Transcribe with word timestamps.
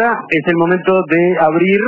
ahora 0.00 0.24
es 0.30 0.42
el 0.46 0.56
momento 0.56 1.02
de 1.08 1.36
abrir 1.38 1.80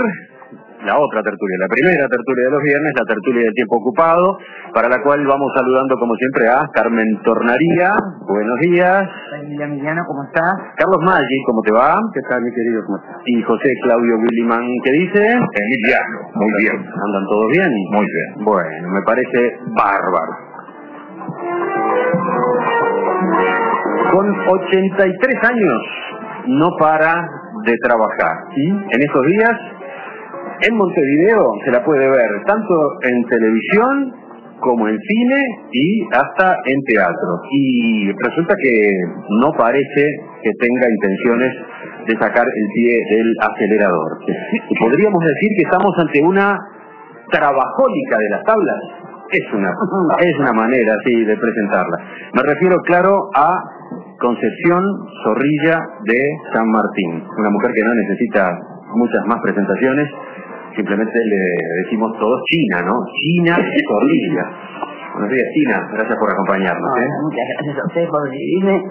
la 0.84 0.98
otra 0.98 1.22
tertulia, 1.22 1.58
la 1.60 1.68
primera 1.68 2.08
tertulia 2.08 2.44
de 2.44 2.50
los 2.50 2.62
viernes, 2.62 2.92
la 2.98 3.06
tertulia 3.06 3.46
de 3.46 3.52
tiempo 3.52 3.76
ocupado, 3.76 4.36
para 4.74 4.88
la 4.88 5.00
cual 5.00 5.24
vamos 5.24 5.52
saludando 5.54 5.96
como 5.96 6.14
siempre 6.16 6.48
a 6.48 6.66
Carmen 6.74 7.22
Tornaría. 7.22 7.94
Buenos 8.26 8.58
días. 8.60 9.08
Emilia 9.42 9.66
Emiliano, 9.66 10.02
¿cómo 10.08 10.24
estás? 10.24 10.52
Carlos 10.76 10.98
Maggi, 11.02 11.42
¿cómo 11.46 11.62
te 11.62 11.72
va? 11.72 12.00
¿Qué 12.12 12.20
tal, 12.28 12.42
mi 12.42 12.52
querido? 12.52 12.84
¿Cómo 12.84 12.98
estás? 12.98 13.16
Y 13.26 13.42
José 13.42 13.74
Claudio 13.84 14.16
Williman, 14.16 14.66
¿qué 14.84 14.92
dice? 14.92 15.22
Emiliano, 15.32 16.18
muy 16.34 16.52
bien. 16.58 16.76
¿Andan 16.76 17.26
todos 17.26 17.46
bien? 17.52 17.70
Muy 17.92 18.06
bien. 18.06 18.44
Bueno, 18.44 18.88
me 18.90 19.02
parece 19.02 19.56
bárbaro. 19.68 20.32
Con 24.10 24.26
83 24.48 25.44
años 25.44 25.80
no 26.48 26.76
para 26.76 27.41
de 27.64 27.76
trabajar. 27.78 28.36
¿sí? 28.54 28.66
En 28.66 29.02
estos 29.02 29.26
días, 29.26 29.52
en 30.68 30.76
Montevideo 30.76 31.52
se 31.64 31.70
la 31.70 31.84
puede 31.84 32.08
ver 32.08 32.28
tanto 32.46 32.98
en 33.02 33.24
televisión 33.24 34.14
como 34.60 34.88
en 34.88 34.96
cine 35.00 35.42
y 35.72 36.02
hasta 36.12 36.56
en 36.66 36.82
teatro. 36.84 37.42
Y 37.50 38.12
resulta 38.12 38.54
que 38.62 38.94
no 39.40 39.52
parece 39.58 40.06
que 40.42 40.52
tenga 40.60 40.88
intenciones 40.88 41.52
de 42.06 42.14
sacar 42.18 42.46
el 42.46 42.66
pie 42.74 42.98
del 43.10 43.34
acelerador. 43.40 44.18
Y 44.70 44.78
podríamos 44.78 45.24
decir 45.24 45.50
que 45.56 45.62
estamos 45.62 45.92
ante 45.98 46.22
una 46.22 46.58
trabajólica 47.30 48.18
de 48.18 48.30
las 48.30 48.42
tablas. 48.44 48.80
Es 49.30 49.52
una, 49.54 49.72
es 50.20 50.38
una 50.38 50.52
manera, 50.52 50.94
sí, 51.06 51.24
de 51.24 51.36
presentarla. 51.36 51.98
Me 52.34 52.42
refiero, 52.42 52.76
claro, 52.82 53.30
a 53.34 53.56
Concepción 54.22 54.78
Zorrilla 55.24 55.82
de 56.06 56.20
San 56.54 56.70
Martín, 56.70 57.26
una 57.38 57.50
mujer 57.50 57.72
que 57.74 57.82
no 57.82 57.92
necesita 57.92 58.54
muchas 58.94 59.26
más 59.26 59.40
presentaciones, 59.42 60.08
simplemente 60.76 61.18
le 61.18 61.42
decimos 61.82 62.12
todos 62.20 62.40
China, 62.46 62.82
¿no? 62.86 63.02
China 63.18 63.56
Zorrilla. 63.58 64.44
Buenos 65.14 65.28
días, 65.28 65.44
China, 65.54 65.88
gracias 65.92 66.16
por 66.18 66.30
acompañarnos. 66.30 66.98
¿eh? 66.98 67.06
Muchas 67.22 67.46
gracias 67.58 67.78
a 67.82 67.86
ustedes 67.86 68.08
por 68.10 68.22
recibirme. 68.30 68.84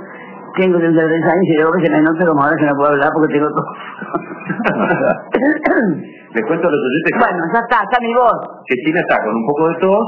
Tengo 0.60 0.80
33 0.80 1.24
años 1.24 1.48
y 1.48 1.56
luego 1.56 1.72
que 1.80 1.86
se 1.86 1.92
me 1.92 2.02
nota 2.02 2.26
como 2.28 2.44
ahora 2.44 2.58
que 2.60 2.66
no 2.66 2.76
puedo 2.76 2.90
hablar 2.92 3.10
porque 3.16 3.34
tengo 3.34 3.48
todo. 3.48 3.64
Les 6.36 6.46
cuento 6.46 6.68
a 6.68 6.72
los 6.72 6.80
oyentes 6.80 7.12
que, 7.12 7.20
bueno, 7.20 7.40
ya 7.56 7.60
está, 7.60 7.84
está 7.88 8.00
mi 8.04 8.14
voz. 8.14 8.36
que 8.68 8.76
China 8.84 9.00
está 9.00 9.16
con 9.24 9.34
un 9.36 9.46
poco 9.48 9.70
de 9.70 9.76
tos, 9.80 10.06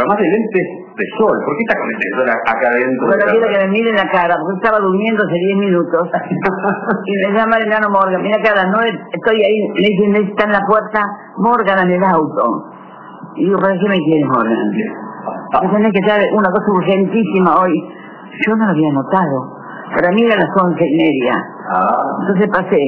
pero 0.00 0.08
además 0.08 0.18
de 0.24 0.28
lentes 0.32 0.66
de 0.96 1.06
sol. 1.18 1.36
¿Por 1.44 1.52
qué 1.56 1.62
está 1.68 1.76
con 1.76 1.88
lentes 1.92 2.08
de 2.08 2.16
sol 2.16 2.28
acá 2.30 2.66
adentro? 2.72 3.06
Bueno, 3.06 3.24
quiero 3.28 3.46
que 3.52 3.58
me 3.60 3.68
miren 3.68 3.96
la 3.96 4.08
cara, 4.08 4.34
porque 4.40 4.56
estaba 4.56 4.78
durmiendo 4.80 5.20
hace 5.24 5.36
10 5.36 5.58
minutos. 5.58 6.08
y 7.04 7.12
me 7.26 7.36
llama 7.36 7.56
el 7.58 7.66
enano 7.68 7.90
Morgan. 7.90 8.22
Mira 8.22 8.38
que 8.40 8.48
a 8.48 8.64
las 8.64 8.68
9 8.72 8.88
estoy 9.12 9.36
ahí, 9.44 9.58
le 9.76 9.88
dicen, 9.92 10.16
está 10.24 10.44
en 10.48 10.52
la 10.52 10.64
puerta, 10.64 11.04
Morgan 11.36 11.84
en 11.84 11.92
el 11.92 12.04
auto. 12.04 12.64
Y 13.36 13.44
digo, 13.44 13.60
¿para 13.60 13.76
qué 13.76 13.88
me 13.88 13.98
quieres, 13.98 14.26
Morgan? 14.26 14.56
Me 15.60 15.68
tenés 15.68 15.92
que 15.92 16.00
traer 16.00 16.32
una 16.32 16.50
cosa 16.50 16.72
urgentísima 16.72 17.60
hoy. 17.60 17.76
Yo 18.46 18.56
no 18.56 18.64
lo 18.64 18.70
había 18.70 18.92
notado. 18.92 19.60
Para 19.94 20.12
mí 20.12 20.22
eran 20.22 20.38
las 20.38 20.50
once 20.56 20.84
y 20.86 20.96
media. 20.96 21.34
Entonces 22.22 22.48
pasé 22.48 22.82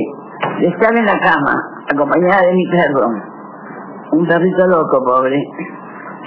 de 0.60 0.66
estar 0.66 0.96
en 0.96 1.04
la 1.04 1.18
cama, 1.18 1.54
acompañada 1.92 2.42
de 2.46 2.54
mi 2.54 2.66
perro, 2.66 3.08
un 4.12 4.26
perrito 4.26 4.66
loco, 4.66 5.04
pobre, 5.04 5.36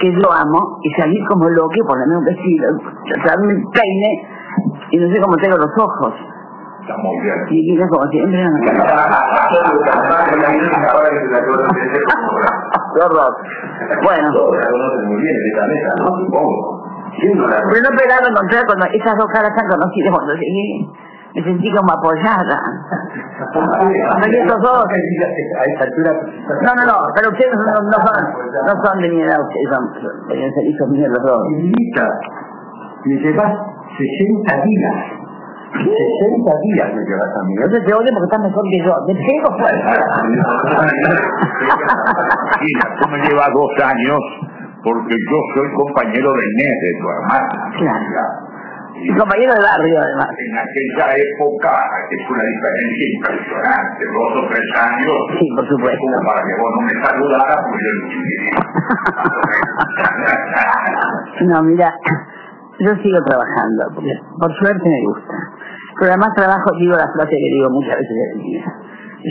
que 0.00 0.12
yo 0.12 0.32
amo, 0.32 0.78
y 0.82 0.90
salí 1.00 1.24
como 1.26 1.48
loco 1.48 1.74
ponerme 1.86 2.16
un 2.18 2.24
vestido, 2.24 2.70
tratarme 3.12 3.52
el 3.52 3.62
peine, 3.72 4.28
y 4.90 4.98
no 4.98 5.14
sé 5.14 5.20
cómo 5.20 5.36
tengo 5.36 5.56
los 5.56 5.70
ojos. 5.78 6.14
Está 6.80 6.96
muy 6.98 7.20
bien. 7.20 7.34
Y 7.50 7.72
mira 7.72 7.88
como 7.88 8.06
siempre, 8.08 8.44
no 8.44 8.50
me. 8.52 8.60
Bueno, 14.02 14.30
pero 17.18 17.82
no 17.82 17.90
esperaba 17.96 18.28
encontrar 18.28 18.66
cuando 18.66 18.86
esas 18.92 19.16
dos 19.16 19.26
caras 19.32 19.54
tan 19.56 19.68
conocidas 19.68 20.14
cuando 20.14 20.34
llegué, 20.34 20.88
me 21.36 21.42
sentí 21.44 21.70
como 21.70 21.92
apoyada. 21.92 22.56
Dos. 24.62 24.88
No, 26.62 26.74
no, 26.74 26.86
no, 26.86 27.12
pero 27.14 27.28
ustedes 27.28 27.52
no, 27.52 27.82
no 27.82 27.92
son, 27.92 28.24
no 28.64 28.72
son 28.82 29.02
de 29.02 29.08
mi 29.10 29.20
edad, 29.20 29.38
ustedes 29.42 29.68
son, 29.68 29.84
hijos 30.64 30.88
míos 30.88 31.10
los 31.12 31.22
dos. 31.22 31.42
Me 33.04 33.16
llevas 33.20 33.52
60 33.98 34.64
días. 34.64 34.94
60 35.76 36.60
días 36.62 36.88
me 36.94 37.04
llevas 37.04 37.28
a 37.36 37.42
mí. 37.44 37.54
Entonces 37.54 37.84
te 37.84 37.92
odio 37.92 38.08
porque 38.14 38.24
estás 38.24 38.40
mejor 38.40 38.64
que 38.70 38.78
yo. 38.78 38.96
Te 39.04 39.14
pego 39.14 39.58
fuerte. 39.58 39.92
Mira, 42.62 42.84
tú 42.98 43.08
me 43.10 43.18
llevas 43.28 43.50
dos 43.52 43.70
años 43.84 44.20
porque 44.82 45.16
yo 45.30 45.38
soy 45.54 45.68
compañero 45.74 46.32
de 46.32 46.44
Inés, 46.54 46.76
de 46.80 46.92
tu 46.98 47.10
hermana. 47.10 47.48
Claro. 47.76 48.45
Y 49.02 49.14
compañero 49.14 49.54
de 49.54 49.62
barrio, 49.62 50.00
además. 50.00 50.28
En 50.38 50.58
aquella 50.58 51.16
época 51.16 51.70
es 52.10 52.30
una 52.30 52.44
diferencia 52.44 53.06
impresionante, 53.14 54.04
dos 54.12 54.30
o 54.36 54.48
tres 54.48 54.68
años. 54.80 55.16
Sí, 55.38 55.48
por 55.54 55.68
supuesto. 55.68 56.00
Como 56.00 56.20
para 56.26 56.42
que 56.42 56.54
vos 56.60 56.70
no 56.74 56.80
me 56.80 56.94
saludaras, 57.04 57.60
porque 57.60 57.84
yo 57.84 57.92
no 57.92 58.06
No, 61.54 61.62
mira, 61.62 61.92
yo 62.80 62.94
sigo 63.02 63.22
trabajando, 63.24 63.84
porque 63.94 64.12
por 64.38 64.52
suerte 64.58 64.88
me 64.88 65.00
gusta. 65.06 65.34
Pero 65.98 66.12
además 66.12 66.34
trabajo, 66.34 66.70
digo 66.78 66.92
la 66.96 67.10
frase 67.12 67.30
que 67.30 67.54
digo 67.54 67.70
muchas 67.70 67.96
veces 67.96 68.16
en 68.32 68.38
mi 68.38 68.52
vida. 68.52 68.74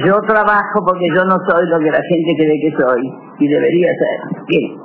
Yo 0.05 0.21
trabajo 0.21 0.85
porque 0.85 1.07
yo 1.15 1.23
no 1.25 1.37
soy 1.47 1.67
lo 1.67 1.79
que 1.79 1.91
la 1.91 2.01
gente 2.09 2.35
cree 2.35 2.59
que 2.59 2.75
soy, 2.77 3.01
y 3.39 3.47
debería 3.47 3.87
ser. 3.93 4.19
¿Qué? 4.47 4.77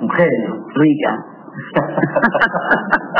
Mujer, 0.00 0.30
rica. 0.74 1.24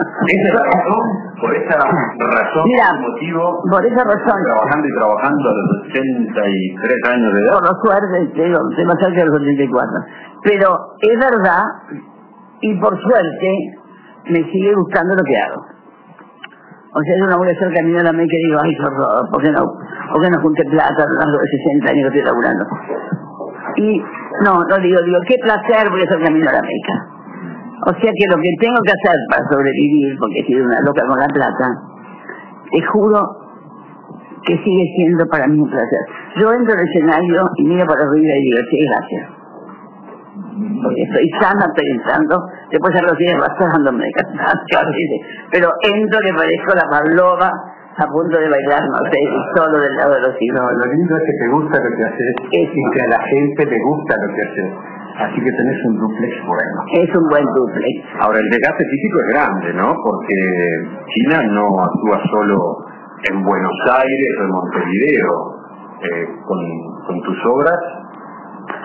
Esa 0.00 0.48
es 0.48 0.54
la 0.54 0.64
razón, 0.64 1.02
por 1.40 1.54
esa 1.54 1.78
razón, 1.78 2.64
Mira, 2.64 2.92
motivo, 3.00 3.62
Por 3.70 3.84
esa 3.84 4.04
razón, 4.04 4.42
Trabajando 4.44 4.88
y 4.88 4.94
trabajando 4.94 5.50
a 5.50 5.52
los 5.52 5.70
83 5.90 7.12
años 7.12 7.34
de 7.34 7.40
edad. 7.40 7.52
por 7.54 7.64
la 7.64 7.76
suerte, 7.82 8.32
te 8.34 8.44
digo, 8.44 8.60
estoy 8.70 8.84
más 8.86 8.98
cerca 9.00 9.20
de 9.20 9.26
los 9.26 9.40
84. 9.40 9.88
Pero 10.44 10.68
es 11.00 11.18
verdad, 11.18 11.64
y 12.60 12.80
por 12.80 12.98
suerte, 13.00 13.80
me 14.30 14.44
sigue 14.50 14.74
gustando 14.74 15.14
lo 15.14 15.24
que 15.24 15.36
hago. 15.36 15.60
O 16.92 17.00
sea, 17.02 17.18
yo 17.18 17.26
no 17.26 17.38
voy 17.38 17.48
a 17.48 17.52
hacer 17.52 17.72
camino 17.72 18.00
a 18.00 18.02
la 18.02 18.22
y 18.22 18.26
digo, 18.26 18.58
ay, 18.62 18.76
horror, 18.84 19.30
¿por 19.30 19.42
qué 19.42 19.50
no, 19.52 19.64
por 20.12 20.22
qué 20.22 20.30
no 20.30 20.40
junté 20.40 20.64
plata 20.64 21.04
a 21.04 21.26
lo 21.26 21.38
de 21.38 21.46
60 21.46 21.90
años 21.90 22.10
que 22.10 22.18
estoy 22.18 22.32
laburando? 22.32 22.66
Y, 23.76 24.02
no, 24.44 24.64
no 24.64 24.76
digo, 24.78 25.00
digo, 25.02 25.18
qué 25.28 25.36
placer 25.40 25.88
voy 25.90 26.00
a 26.00 26.04
hacer 26.04 26.22
camino 26.22 26.50
a 26.50 26.54
la 26.54 26.62
Meca. 26.62 27.19
O 27.86 27.92
sea 28.00 28.12
que 28.12 28.26
lo 28.28 28.36
que 28.42 28.52
tengo 28.60 28.80
que 28.82 28.92
hacer 28.92 29.16
para 29.30 29.48
sobrevivir, 29.48 30.18
porque 30.18 30.40
he 30.40 30.46
sido 30.46 30.64
una 30.64 30.80
loca 30.80 31.06
con 31.06 31.18
la 31.18 31.26
plata, 31.28 31.68
te 32.70 32.82
juro 32.92 33.20
que 34.44 34.56
sigue 34.64 34.84
siendo 34.96 35.26
para 35.26 35.46
mí 35.46 35.58
un 35.60 35.70
placer. 35.70 36.00
Yo 36.40 36.52
entro 36.52 36.74
al 36.74 36.84
escenario 36.88 37.48
y 37.56 37.64
miro 37.64 37.86
para 37.86 38.02
arriba 38.04 38.34
y 38.36 38.42
digo, 38.42 38.58
sí, 38.70 38.78
gracias. 38.86 39.28
Porque 40.82 41.02
estoy 41.02 41.28
sana 41.40 41.66
pensando, 41.74 42.46
después 42.70 42.94
a 42.96 43.02
los 43.02 43.16
días 43.18 43.34
arrastrándome 43.34 44.04
de 44.06 44.12
cansancio, 44.12 44.78
pero 45.52 45.68
entro 45.94 46.18
que 46.20 46.32
parezco 46.32 46.74
la 46.74 46.88
Pavlova 46.90 47.50
a 47.96 48.06
punto 48.06 48.38
de 48.38 48.48
bailar, 48.48 48.80
no 48.88 48.98
sé, 49.12 49.20
solo 49.56 49.78
del 49.80 49.94
lado 49.96 50.14
de 50.14 50.20
los 50.20 50.30
No, 50.30 50.36
hijos. 50.40 50.72
lo 50.72 50.92
lindo 50.92 51.16
es 51.16 51.22
que 51.24 51.32
te 51.32 51.48
gusta 51.48 51.80
lo 51.84 51.96
que 51.96 52.04
haces 52.04 52.34
y 52.52 52.90
que 52.94 53.02
a 53.02 53.08
la 53.08 53.20
gente 53.28 53.66
le 53.66 53.78
gusta 53.82 54.16
lo 54.24 54.34
que 54.34 54.40
haces. 54.40 54.70
Así 55.20 55.36
que 55.44 55.52
tenés 55.52 55.78
un 55.86 55.98
duplex 56.00 56.34
bueno. 56.46 56.76
Es 57.04 57.14
un 57.14 57.28
buen 57.28 57.44
duplex. 57.54 57.96
Ahora, 58.20 58.38
el 58.40 58.48
desgaste 58.50 58.84
físico 58.88 59.18
es 59.20 59.26
grande, 59.34 59.74
¿no? 59.74 59.94
Porque 60.02 60.36
China 61.14 61.42
no 61.52 61.82
actúa 61.84 62.18
solo 62.32 62.56
en 63.30 63.44
Buenos 63.44 63.76
Aires 64.00 64.28
o 64.40 64.42
en 64.44 64.50
Montevideo 64.50 65.32
eh, 66.00 66.24
con, 66.46 66.58
con 67.06 67.20
tus 67.22 67.36
obras. 67.46 67.76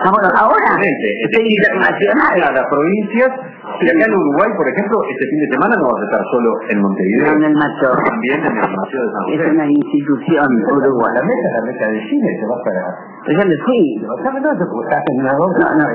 Ah, 0.02 0.10
bueno, 0.12 0.28
ahora 0.36 0.76
Excelente. 0.76 1.08
estoy 1.24 1.46
internacional. 1.56 2.36
A 2.42 2.52
las 2.52 2.66
provincias. 2.68 3.30
Y 3.80 3.88
acá 3.90 4.04
en 4.08 4.14
Uruguay, 4.14 4.50
por 4.56 4.66
ejemplo, 4.68 4.98
este 5.08 5.24
fin 5.30 5.40
de 5.40 5.48
semana 5.52 5.76
no 5.76 5.88
vas 5.88 6.00
a 6.00 6.04
estar 6.04 6.22
solo 6.32 6.50
en 6.68 6.80
Montevideo. 6.80 7.32
En 7.32 7.44
el 7.44 7.54
macho. 7.54 7.92
También 8.04 8.40
en 8.40 8.56
el 8.56 8.70
Museo 8.76 9.00
de 9.02 9.10
San 9.12 9.22
Es 9.32 9.38
José. 9.40 9.50
una 9.52 9.66
institución 9.70 10.48
La 10.48 10.74
uruguaya. 10.74 11.20
meta, 11.22 11.48
la 11.56 11.62
meta 11.72 11.86
de 11.88 12.00
cine, 12.08 12.28
te 12.40 12.44
vas. 12.46 12.60
Pero 13.26 13.38
ya 13.40 13.44
me 13.46 13.56
fui. 13.64 13.80
a 14.06 14.32
no, 15.22 15.38
No, 15.38 15.66
no. 15.76 15.86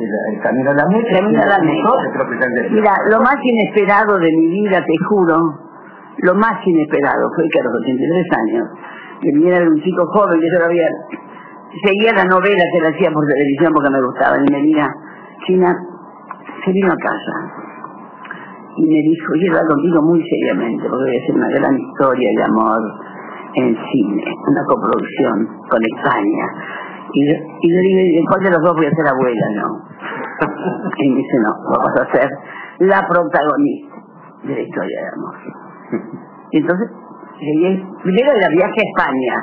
El, 0.00 0.34
el 0.34 0.40
camino 0.40 0.70
a 0.70 0.74
la 0.74 0.86
meta. 0.88 1.20
Camino 1.20 1.42
a 1.42 1.46
la 1.46 1.58
del 1.58 2.72
Mira, 2.72 2.94
lo 3.10 3.20
más 3.20 3.36
inesperado 3.42 4.18
de 4.18 4.30
mi 4.32 4.46
vida, 4.48 4.80
te 4.84 4.96
juro, 5.08 5.36
lo 6.22 6.34
más 6.34 6.66
inesperado 6.66 7.30
fue 7.34 7.44
que 7.52 7.60
a 7.60 7.64
los 7.64 7.74
83 7.82 8.26
años 8.32 8.68
me 9.22 9.32
viniera 9.32 9.68
un 9.68 9.80
chico 9.82 10.06
joven 10.14 10.40
que 10.40 10.46
yo 10.50 10.58
lo 10.58 10.64
había, 10.64 10.88
seguía 11.84 12.12
la 12.16 12.24
novela 12.24 12.64
que 12.72 12.80
le 12.80 12.88
hacía 12.88 13.10
por 13.12 13.26
televisión 13.26 13.72
porque 13.74 13.90
me 13.90 14.02
gustaba, 14.02 14.36
y 14.36 14.52
me 14.52 14.62
mira, 14.62 14.88
China, 15.46 15.76
se 16.64 16.72
vino 16.72 16.92
a 16.92 16.96
casa 16.96 17.60
y 18.76 18.82
me 18.82 19.02
dijo, 19.02 19.34
y 19.36 19.48
hablar 19.48 19.66
contigo 19.66 20.02
muy 20.02 20.22
seriamente, 20.28 20.88
porque 20.88 21.04
voy 21.04 21.16
a 21.16 21.20
hacer 21.20 21.34
una 21.34 21.48
gran 21.48 21.78
historia 21.78 22.30
de 22.30 22.42
amor, 22.44 22.80
en 23.54 23.76
cine, 23.92 24.24
una 24.46 24.64
coproducción 24.64 25.48
con 25.68 25.80
España. 25.82 26.44
Y, 27.12 27.22
y 27.22 27.74
yo 27.74 27.80
digo, 27.80 28.26
¿cuál 28.28 28.42
de 28.44 28.50
los 28.50 28.62
dos 28.62 28.74
voy 28.76 28.86
a 28.86 28.90
ser 28.90 29.06
abuela? 29.08 29.46
No. 29.56 29.68
Y 30.98 31.10
me 31.10 31.16
dice, 31.16 31.36
no, 31.42 31.52
vamos 31.70 31.92
a 32.00 32.12
ser 32.12 32.28
la 32.80 33.06
protagonista 33.06 33.96
de 34.44 34.54
la 34.54 34.60
historia 34.60 35.00
de 35.00 35.08
amor. 35.08 35.34
Y 36.52 36.58
entonces, 36.58 36.88
primero 38.02 38.32
era 38.32 38.48
viaje 38.48 38.80
a 38.80 38.88
España, 38.88 39.34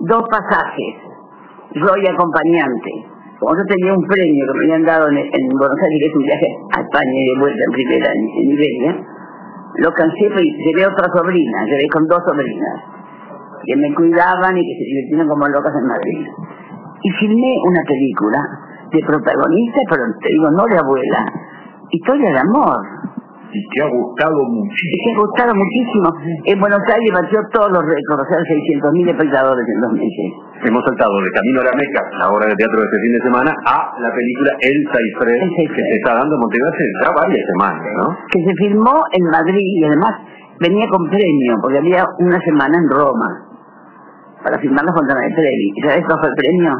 dos 0.00 0.22
pasajes, 0.30 0.94
Roy 1.74 2.06
acompañante. 2.06 2.90
Como 3.38 3.56
yo 3.56 3.64
tenía 3.64 3.94
un 3.94 4.04
premio 4.06 4.44
que 4.46 4.58
me 4.58 4.64
habían 4.64 4.84
dado 4.84 5.08
en, 5.08 5.16
en 5.16 5.48
Buenos 5.56 5.80
Aires, 5.80 6.10
que 6.12 6.18
un 6.18 6.24
viaje 6.24 6.46
a 6.76 6.80
España 6.82 7.14
y 7.14 7.24
de 7.24 7.40
vuelta 7.40 7.64
en 7.64 7.72
primera 7.72 8.12
en, 8.12 8.22
en 8.42 8.50
Iberia, 8.52 9.06
lo 9.76 9.90
cansé 9.92 10.26
y 10.42 10.66
llevé 10.66 10.86
otra 10.86 11.08
sobrina, 11.14 11.64
llevé 11.64 11.86
con 11.92 12.06
dos 12.06 12.20
sobrinas, 12.26 12.80
que 13.66 13.76
me 13.76 13.94
cuidaban 13.94 14.56
y 14.56 14.62
que 14.62 14.74
se 14.78 14.84
divirtieron 14.84 15.28
como 15.28 15.48
locas 15.48 15.74
en 15.74 15.86
Madrid. 15.86 16.26
Y 17.02 17.10
filmé 17.10 17.54
una 17.66 17.82
película 17.82 18.38
de 18.92 19.00
protagonista, 19.06 19.80
pero 19.88 20.04
te 20.20 20.28
digo, 20.30 20.50
no 20.50 20.64
de 20.66 20.78
abuela, 20.78 21.24
historia 21.90 22.30
de 22.30 22.38
amor. 22.38 22.78
Y 23.52 23.66
te 23.74 23.82
ha 23.82 23.88
gustado 23.90 24.46
muchísimo. 24.46 25.02
Me 25.06 25.10
ha 25.10 25.26
gustado 25.26 25.54
muchísimo. 25.54 26.06
En 26.44 26.60
Buenos 26.60 26.82
Aires 26.86 27.10
batió 27.12 27.40
todos 27.50 27.72
los 27.72 27.82
récords, 27.82 28.22
o 28.22 28.26
sea, 28.30 28.38
600.000 28.38 29.10
espectadores 29.10 29.66
en 29.66 29.80
dos 29.80 29.92
meses. 29.92 30.28
Hemos 30.62 30.84
saltado 30.86 31.18
de 31.18 31.30
Camino 31.34 31.60
a 31.60 31.64
la 31.64 31.74
Meca, 31.74 32.02
la 32.20 32.30
obra 32.30 32.46
de 32.46 32.54
teatro 32.54 32.78
de 32.78 32.86
este 32.86 32.98
fin 33.02 33.12
de 33.12 33.22
semana, 33.26 33.50
a 33.66 33.90
la 33.98 34.10
película 34.14 34.52
Elsa 34.60 34.98
y 35.02 35.10
Fred, 35.18 35.42
Elsa 35.42 35.62
y 35.62 35.66
que 35.66 35.82
se 35.82 35.94
está 35.98 36.14
dando 36.14 36.34
en 36.36 36.40
Montevideo 36.40 36.70
hace 36.70 36.84
ya 37.02 37.10
varias 37.10 37.44
semanas, 37.50 37.86
¿no? 37.98 38.06
Que 38.30 38.44
se 38.44 38.54
filmó 38.54 39.02
en 39.18 39.24
Madrid 39.24 39.66
y 39.66 39.84
además 39.84 40.12
venía 40.60 40.86
con 40.86 41.10
premio, 41.10 41.58
porque 41.60 41.78
había 41.78 42.04
una 42.20 42.38
semana 42.38 42.78
en 42.78 42.88
Roma 42.88 43.49
para 44.42 44.58
filmar 44.58 44.84
la 44.84 44.92
Fontana 44.92 45.20
de 45.20 45.34
Trevi. 45.34 45.72
¿Y 45.74 45.80
sabes 45.82 46.04
cuál 46.06 46.18
fue 46.20 46.28
el 46.28 46.34
premio? 46.34 46.72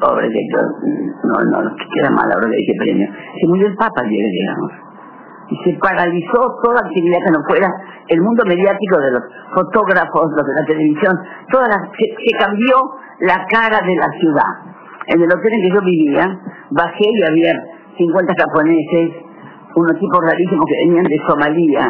Pobre 0.00 0.28
que 0.28 0.42
yo, 0.52 0.62
no, 1.24 1.34
no, 1.50 1.62
no, 1.62 1.76
que 1.76 2.00
era 2.00 2.10
mal 2.10 2.30
ahora 2.30 2.48
que 2.50 2.56
dije 2.56 2.74
premio. 2.78 3.08
Se 3.40 3.46
murió 3.48 3.66
el 3.66 3.76
Papa 3.76 4.02
ayer, 4.04 4.30
digamos. 4.30 4.72
Y 5.50 5.56
se 5.64 5.78
paralizó 5.78 6.60
toda 6.62 6.80
actividad 6.80 7.18
que 7.24 7.32
no 7.32 7.42
fuera 7.48 7.68
el 8.08 8.20
mundo 8.20 8.44
mediático 8.46 8.98
de 9.00 9.10
los 9.12 9.22
fotógrafos, 9.54 10.30
los 10.36 10.46
de 10.46 10.54
la 10.54 10.64
televisión, 10.66 11.18
toda 11.50 11.68
la, 11.68 11.90
se, 11.98 12.04
se 12.04 12.38
cambió 12.38 12.76
la 13.20 13.46
cara 13.48 13.80
de 13.84 13.96
la 13.96 14.08
ciudad. 14.20 14.52
En 15.08 15.22
el 15.22 15.28
hotel 15.28 15.52
en 15.54 15.62
que 15.62 15.74
yo 15.74 15.80
vivía, 15.80 16.40
bajé 16.70 17.08
y 17.08 17.22
había 17.24 17.52
50 17.96 18.34
japoneses, 18.38 19.10
unos 19.74 19.98
tipos 19.98 20.20
rarísimos 20.22 20.64
que 20.66 20.86
venían 20.86 21.04
de 21.04 21.18
Somalia, 21.26 21.88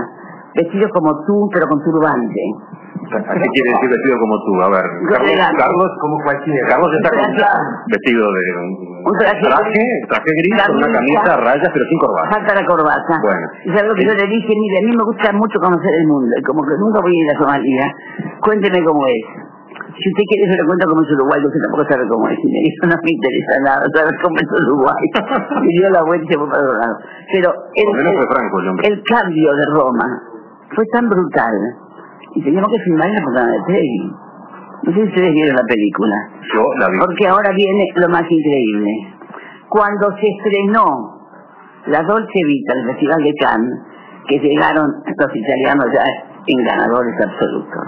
vestidos 0.54 0.90
como 0.92 1.24
tú, 1.26 1.48
pero 1.52 1.66
con 1.68 1.82
turbante. 1.82 2.42
¿Qué 3.08 3.48
quiere 3.54 3.70
decir 3.72 3.88
vestido 3.88 4.16
como 4.18 4.36
tú? 4.44 4.62
A 4.62 4.68
ver, 4.68 4.86
Carlos. 5.08 5.50
Carlos 5.56 5.90
como 6.00 6.16
cualquiera. 6.22 6.68
Carlos 6.68 6.90
está 6.92 7.10
con 7.10 7.34
vestido 7.88 8.32
de 8.32 8.42
un 8.58 8.68
Un 9.06 9.18
traje 9.18 9.40
traje, 9.40 9.84
traje 10.08 10.30
gris, 10.36 10.62
con 10.66 10.76
una 10.76 10.92
camisa, 10.92 11.36
rayas, 11.36 11.70
pero 11.72 11.84
sin 11.88 11.98
corbata. 11.98 12.30
Falta 12.30 12.54
la 12.54 12.66
corbata. 12.66 13.20
Bueno. 13.22 13.46
Y 13.64 13.70
es 13.70 13.82
algo 13.82 13.94
que 13.94 14.04
yo 14.04 14.12
le 14.12 14.26
dije, 14.26 14.52
mire, 14.54 14.78
a 14.78 14.82
mí 14.82 14.96
me 14.96 15.04
gusta 15.04 15.32
mucho 15.32 15.58
conocer 15.58 15.94
el 15.94 16.06
mundo, 16.06 16.36
y 16.36 16.42
como 16.42 16.62
que 16.66 16.76
nunca 16.76 17.00
voy 17.00 17.16
a 17.16 17.24
ir 17.24 17.30
a 17.30 17.38
Somalia, 17.38 17.94
cuénteme 18.42 18.84
cómo 18.84 19.06
es. 19.06 19.24
Si 19.98 20.10
usted 20.10 20.24
quiere, 20.28 20.52
se 20.52 20.58
lo 20.58 20.66
cuento 20.66 20.86
cómo 20.88 21.02
es 21.02 21.10
Uruguay, 21.10 21.40
usted 21.42 21.60
tampoco 21.62 21.84
sabe 21.88 22.06
cómo 22.08 22.28
es. 22.28 22.38
Y 22.44 22.52
me 22.52 22.60
dijo, 22.60 22.86
no 22.86 22.96
me 23.02 23.10
interesa 23.10 23.58
nada 23.64 23.86
saber 23.94 24.14
cómo 24.22 24.36
es 24.36 24.48
Uruguay. 24.62 25.04
y 25.64 25.78
dio 25.78 25.90
la 25.90 26.02
vuelta 26.02 26.24
y 26.24 26.28
se 26.28 26.38
fue 26.38 26.48
para 26.48 26.62
otro 26.62 26.78
lado. 26.78 26.98
Pero 27.32 27.54
el 28.84 29.02
cambio 29.04 29.54
de 29.56 29.64
Roma 29.66 30.22
fue 30.74 30.84
tan 30.92 31.08
brutal. 31.08 31.54
Y 32.38 32.42
teníamos 32.44 32.70
que 32.70 32.78
filmar 32.84 33.08
en 33.08 33.14
la 33.16 33.22
Fontana 33.22 33.52
de 33.52 33.62
Trevi. 33.66 34.12
No 34.84 34.92
sé 34.92 35.00
si 35.00 35.08
ustedes 35.08 35.32
vieron 35.32 35.56
la 35.56 35.64
película. 35.64 36.14
Yo 36.54 36.70
la 36.78 36.88
vi. 36.88 36.98
Porque 37.00 37.26
ahora 37.26 37.50
viene 37.50 37.84
lo 37.96 38.08
más 38.10 38.22
increíble. 38.30 38.92
Cuando 39.68 40.06
se 40.20 40.28
estrenó 40.28 41.18
la 41.86 42.00
Dolce 42.04 42.44
Vita, 42.44 42.74
el 42.74 42.86
Festival 42.90 43.24
de 43.24 43.34
Cannes, 43.34 43.80
que 44.28 44.38
llegaron 44.38 44.86
los 45.04 45.34
italianos 45.34 45.86
ya 45.92 46.04
en 46.46 46.64
ganadores 46.64 47.14
absolutos. 47.20 47.82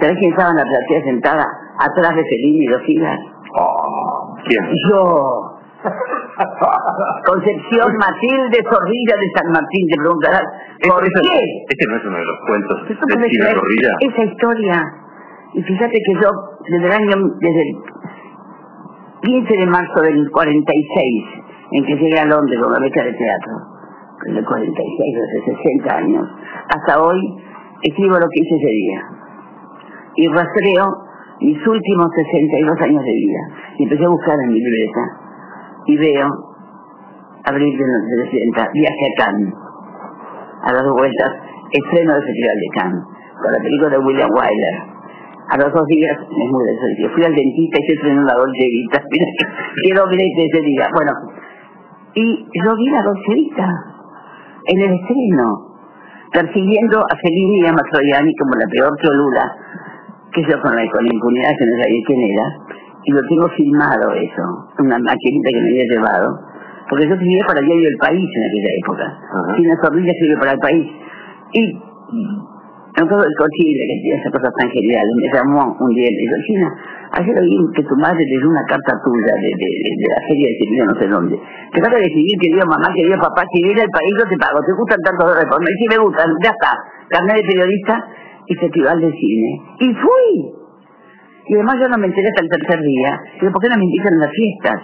¿Sabés 0.00 0.18
quién 0.18 0.32
estaba 0.32 0.50
en 0.50 0.56
la 0.56 0.64
platea 0.64 1.04
sentada 1.04 1.46
atrás 1.78 2.16
de 2.16 2.24
Fellini 2.24 2.64
y 2.64 2.66
dos 2.66 2.82
filas? 2.82 3.20
Oh, 3.60 4.34
¿Quién? 4.48 4.64
Yo. 4.90 5.53
Concepción 7.26 7.88
Matilde 7.98 8.58
Zorrilla 8.70 9.16
de 9.20 9.28
San 9.36 9.52
Martín, 9.52 9.86
te 9.88 9.96
preguntarás, 9.96 10.42
¿por 10.88 11.02
Ese- 11.04 11.20
qué? 11.22 11.40
Este 11.68 11.84
no 11.88 11.96
es 11.96 12.04
uno 12.04 12.16
de 12.18 12.24
los 12.24 12.38
cuentos 12.46 12.88
de 12.88 12.94
ser 12.96 13.54
Zorrilla. 13.58 13.92
esa 14.00 14.22
historia. 14.24 14.76
Y 15.54 15.62
fíjate 15.62 15.92
que 16.04 16.14
yo, 16.20 16.30
desde 16.68 16.86
el 16.86 16.92
año, 16.92 17.14
desde 17.40 17.62
el 17.62 17.76
15 19.22 19.56
de 19.56 19.66
marzo 19.66 20.00
del 20.02 20.30
46, 20.30 21.24
en 21.72 21.84
que 21.86 21.94
llegué 21.96 22.18
a 22.18 22.24
Londres 22.26 22.60
con 22.62 22.72
la 22.72 22.80
beca 22.80 23.04
de 23.04 23.12
teatro, 23.12 23.52
en 24.26 24.36
el 24.36 24.44
46, 24.44 25.16
hace 25.16 25.54
60 25.62 25.96
años, 25.96 26.28
hasta 26.74 27.02
hoy, 27.02 27.20
escribo 27.82 28.18
lo 28.18 28.26
que 28.28 28.40
hice 28.40 28.56
ese 28.56 28.66
día. 28.68 29.00
Y 30.16 30.28
rastreo 30.28 30.86
mis 31.40 31.66
últimos 31.66 32.08
62 32.14 32.80
años 32.80 33.02
de 33.04 33.12
vida. 33.12 33.40
Y 33.78 33.82
empecé 33.84 34.04
a 34.04 34.08
buscar 34.08 34.36
en 34.44 34.48
mi 34.52 34.60
libreta. 34.60 35.20
Y 35.86 35.96
veo, 35.96 36.28
abril 37.44 37.78
de 37.78 37.84
los 37.86 38.30
60, 38.30 38.70
viaje 38.72 39.06
a 39.06 39.24
Cannes 39.24 39.54
a 40.64 40.72
las 40.72 40.82
dos 40.82 40.94
vueltas, 40.94 41.30
estreno 41.72 42.14
del 42.14 42.24
Festival 42.24 42.56
de 42.56 42.80
Cannes, 42.80 43.04
con 43.42 43.52
la 43.52 43.58
película 43.58 43.90
de 43.90 43.98
William 43.98 44.30
Wyler. 44.30 44.76
A 45.50 45.58
los 45.58 45.72
dos 45.74 45.86
días, 45.88 46.16
es 46.16 46.50
muy 46.50 46.64
gracioso, 46.64 47.14
fui 47.14 47.24
al 47.24 47.34
dentista 47.34 47.78
y 47.78 47.86
se 47.86 47.92
estrenó 47.92 48.22
la 48.22 48.34
Dolce 48.34 48.64
Vita. 48.64 49.02
Quiero 49.84 50.08
ese 50.08 50.60
día. 50.62 50.88
Bueno, 50.94 51.12
y 52.14 52.46
yo 52.64 52.76
vi 52.76 52.88
la 52.88 53.02
Dolce 53.02 53.34
Vita 53.34 53.68
en 54.66 54.80
el 54.80 54.94
estreno, 54.94 55.76
persiguiendo 56.32 57.00
a 57.00 57.16
Fellini 57.22 57.60
y 57.60 57.66
a 57.66 57.72
Mastroianni 57.74 58.34
como 58.36 58.54
la 58.54 58.66
peor 58.68 58.96
cholula, 59.02 59.52
que 60.32 60.42
yo 60.48 60.60
con 60.62 60.74
la 60.74 60.82
impunidad 60.82 61.52
que 61.58 61.66
no 61.66 61.82
sabía 61.82 62.02
quién 62.06 62.20
era, 62.22 62.46
y 63.04 63.12
lo 63.12 63.20
tengo 63.28 63.48
filmado 63.50 64.12
eso, 64.12 64.42
una 64.78 64.98
maquinita 64.98 65.50
que 65.50 65.60
me 65.60 65.68
había 65.68 65.84
llevado, 65.84 66.40
porque 66.88 67.06
yo 67.06 67.14
escribía 67.14 67.44
para 67.46 67.60
el 67.60 67.66
diario 67.66 67.88
El 67.88 67.98
País 67.98 68.30
en 68.34 68.44
aquella 68.44 68.72
época. 68.80 69.04
Ajá. 69.04 69.54
Tina 69.56 69.76
Zorrilla 69.82 70.12
escribe 70.12 70.36
para 70.38 70.52
El 70.52 70.58
País. 70.58 70.86
Y 71.52 71.72
no 72.94 73.08
todo 73.08 73.24
el 73.26 73.34
cochile 73.34 73.82
que 73.90 73.96
tiene 74.02 74.20
esas 74.20 74.32
cosas 74.32 74.52
tan 74.56 74.70
geniales, 74.70 75.10
me 75.18 75.26
llamó 75.34 75.76
un 75.80 75.90
día 75.94 76.06
y 76.06 76.14
me 76.14 76.22
dijo, 76.22 76.36
China, 76.46 76.68
ayer 77.18 77.34
oí 77.40 77.58
que 77.74 77.82
tu 77.82 77.96
madre 77.96 78.22
leyó 78.24 78.48
una 78.48 78.62
carta 78.68 78.94
tuya 79.02 79.34
de, 79.34 79.50
de, 79.50 79.68
de, 79.82 79.90
de 79.98 80.06
la 80.14 80.20
feria 80.28 80.46
de 80.46 80.56
Sevilla, 80.58 80.84
no 80.86 80.94
sé 81.00 81.08
dónde. 81.08 81.36
Te 81.72 81.80
vas 81.80 81.90
a 81.90 81.98
decidir, 81.98 82.38
querido 82.38 82.66
mamá, 82.66 82.86
querido 82.94 83.18
papá, 83.18 83.42
si 83.52 83.62
viene 83.62 83.82
al 83.82 83.90
país 83.90 84.14
yo 84.14 84.28
te 84.30 84.36
pago, 84.38 84.62
te 84.62 84.72
gustan 84.72 85.00
tantos 85.02 85.26
dólares 85.26 85.50
por 85.50 85.60
mes, 85.60 85.74
sí 85.74 85.86
me 85.90 85.98
gustan, 85.98 86.30
ya 86.44 86.50
está, 86.50 86.70
carnet 87.10 87.42
de 87.42 87.48
periodista 87.50 87.94
y 88.46 88.54
festival 88.54 89.00
de 89.00 89.10
cine. 89.10 89.50
Y 89.80 89.88
fui. 89.94 90.63
Y 91.46 91.54
además 91.54 91.76
yo 91.80 91.88
no 91.88 91.98
me 91.98 92.06
enteré 92.06 92.28
hasta 92.28 92.42
el 92.42 92.50
tercer 92.50 92.80
día. 92.80 93.20
Digo, 93.40 93.52
¿por 93.52 93.62
qué 93.62 93.68
no 93.68 93.76
me 93.76 93.84
invitan 93.84 94.18
las 94.18 94.30
fiestas? 94.32 94.80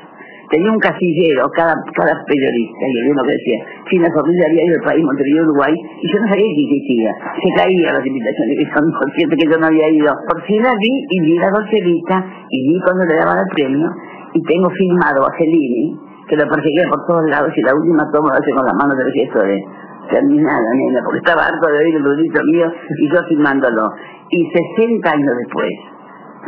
Tenía 0.50 0.72
un 0.72 0.82
casillero, 0.82 1.48
cada, 1.54 1.72
cada 1.94 2.10
periodista, 2.26 2.82
y 2.82 2.98
había 2.98 3.12
uno 3.12 3.22
que 3.22 3.38
decía, 3.38 3.58
China 3.88 4.08
había 4.10 4.64
ido 4.66 4.74
al 4.82 4.84
país, 4.84 5.04
Montevideo, 5.04 5.44
Uruguay, 5.44 5.72
y 5.72 6.12
yo 6.12 6.18
no 6.18 6.26
sabía 6.26 6.42
que 6.42 6.62
existía. 6.66 7.10
Se 7.38 7.48
caían 7.54 7.94
las 7.94 8.04
invitaciones, 8.04 8.58
que 8.58 8.66
son 8.74 8.84
conscientes 8.90 9.38
que 9.38 9.46
yo 9.46 9.56
no 9.62 9.66
había 9.68 9.88
ido. 9.88 10.10
Por 10.26 10.42
fin 10.50 10.60
la 10.60 10.74
vi, 10.74 10.90
y 11.08 11.20
vi 11.20 11.38
la 11.38 11.50
Dolce 11.50 11.80
Vita, 11.80 12.26
y 12.50 12.66
vi 12.66 12.80
cuando 12.82 13.04
le 13.06 13.14
daban 13.14 13.38
el 13.38 13.50
premio, 13.54 13.88
y 14.34 14.42
tengo 14.42 14.68
filmado 14.70 15.22
a 15.22 15.32
Fellini, 15.38 15.96
que 16.26 16.34
lo 16.34 16.44
perseguía 16.50 16.82
por 16.90 17.06
todos 17.06 17.30
lados, 17.30 17.52
y 17.54 17.62
la 17.62 17.74
última 17.74 18.10
toma 18.10 18.34
lo 18.34 18.42
hace 18.42 18.50
con 18.50 18.66
la 18.66 18.74
mano 18.74 18.96
del 18.96 19.12
gesto 19.12 19.38
de 19.46 19.64
terminada, 20.10 20.66
nena, 20.74 21.00
porque 21.04 21.18
estaba 21.18 21.46
harto 21.46 21.66
de 21.70 21.78
oír 21.78 21.94
el 21.94 22.02
rudito 22.02 22.42
mío, 22.50 22.66
y 22.98 23.06
yo 23.06 23.22
filmándolo. 23.28 23.86
Y 24.30 24.50
60 24.50 25.10
años 25.10 25.34
después, 25.46 25.70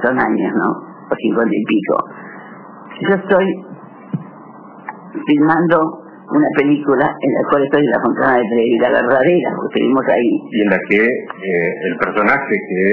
son 0.02 0.18
años, 0.18 0.52
¿no? 0.56 0.70
O 1.10 1.14
50 1.14 1.54
y 1.54 1.64
pico. 1.64 1.96
Yo 3.08 3.14
estoy 3.16 3.46
filmando 5.26 5.98
una 6.32 6.48
película 6.56 7.04
en 7.20 7.34
la 7.34 7.48
cual 7.50 7.64
estoy 7.64 7.84
en 7.84 7.90
la 7.90 8.00
Fontana 8.00 8.36
de 8.36 8.42
Trevi, 8.48 8.78
la 8.78 8.90
verdadera, 8.90 9.50
porque 9.56 9.78
estuvimos 9.78 10.04
ahí. 10.08 10.30
y 10.50 10.60
en 10.62 10.70
la 10.70 10.78
que 10.88 11.02
eh, 11.04 11.72
el 11.90 11.96
personaje 11.98 12.54
que 12.68 12.84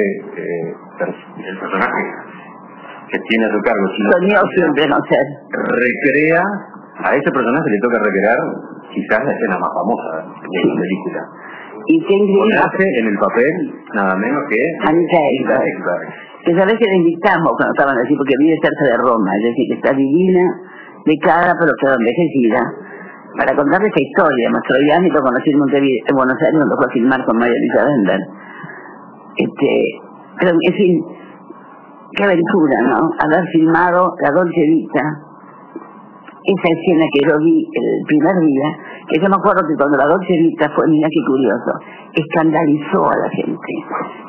eh, 0.41 0.73
el 1.47 1.59
personaje 1.59 2.03
que 3.11 3.19
tiene 3.29 3.45
a 3.45 3.49
su 3.49 3.61
cargo 3.61 3.85
Soñó 4.11 4.41
siempre 4.55 4.87
no 4.87 4.97
ser. 5.09 5.25
recrea 5.55 6.43
a 7.05 7.15
ese 7.15 7.31
personaje 7.31 7.69
le 7.69 7.79
toca 7.79 7.97
recrear 8.03 8.37
quizás 8.93 9.23
la 9.23 9.31
escena 9.31 9.57
más 9.57 9.69
famosa 9.73 10.17
de 10.17 10.67
la 10.67 10.75
película 10.75 11.21
Y 11.87 12.05
qué 12.05 12.13
increíble. 12.13 12.55
Conace 12.59 12.99
en 12.99 13.07
el 13.07 13.17
papel 13.17 13.53
nada 13.95 14.15
menos 14.17 14.43
que 14.49 14.61
Anita 14.85 15.17
Ekberg. 15.17 16.13
Que 16.45 16.55
sabes 16.55 16.75
que 16.79 16.85
la 16.85 16.95
invitamos 16.95 17.51
cuando 17.57 17.73
estaban 17.73 17.97
así, 17.97 18.15
porque 18.15 18.35
vive 18.39 18.57
cerca 18.61 18.85
de 18.85 18.97
Roma, 18.97 19.35
es 19.35 19.43
decir, 19.43 19.67
que 19.67 19.75
está 19.75 19.93
divina, 19.93 20.43
de 21.05 21.17
cara, 21.17 21.55
pero 21.59 21.71
quedó 21.79 21.95
envejecida, 21.95 22.61
para 23.37 23.55
contarle 23.55 23.87
esta 23.87 24.01
historia. 24.01 24.49
Mastroianni 24.49 25.09
lo 25.09 25.21
conocí 25.21 25.51
en 25.51 25.59
Montevideo, 25.59 26.05
en 26.07 26.15
Buenos 26.15 26.37
Aires, 26.41 26.55
cuando 26.55 26.77
fue 26.77 26.85
a 26.85 26.89
filmar 26.89 27.25
con 27.25 27.37
María 27.37 27.57
Luisa 27.59 27.85
Bender. 27.85 28.19
Este, 29.37 30.01
Pero, 30.39 30.51
en 30.51 30.73
fin, 30.73 31.05
qué 32.15 32.23
aventura, 32.23 32.81
¿no? 32.81 33.11
Haber 33.19 33.45
filmado 33.51 34.15
La 34.21 34.31
Dolce 34.31 34.61
Vita, 34.61 35.28
esa 36.45 36.69
escena 36.71 37.05
que 37.11 37.21
yo 37.27 37.37
vi 37.39 37.67
el 37.73 38.05
primer 38.07 38.35
día, 38.45 38.67
que 39.09 39.19
yo 39.19 39.27
me 39.29 39.35
acuerdo 39.35 39.67
que 39.67 39.75
cuando 39.75 39.97
La 39.97 40.07
Dolce 40.07 40.33
Vita 40.33 40.71
fue, 40.75 40.87
mira 40.87 41.09
qué 41.11 41.21
curioso, 41.27 41.71
escandalizó 42.13 43.09
a 43.09 43.17
la 43.17 43.29
gente. 43.29 43.71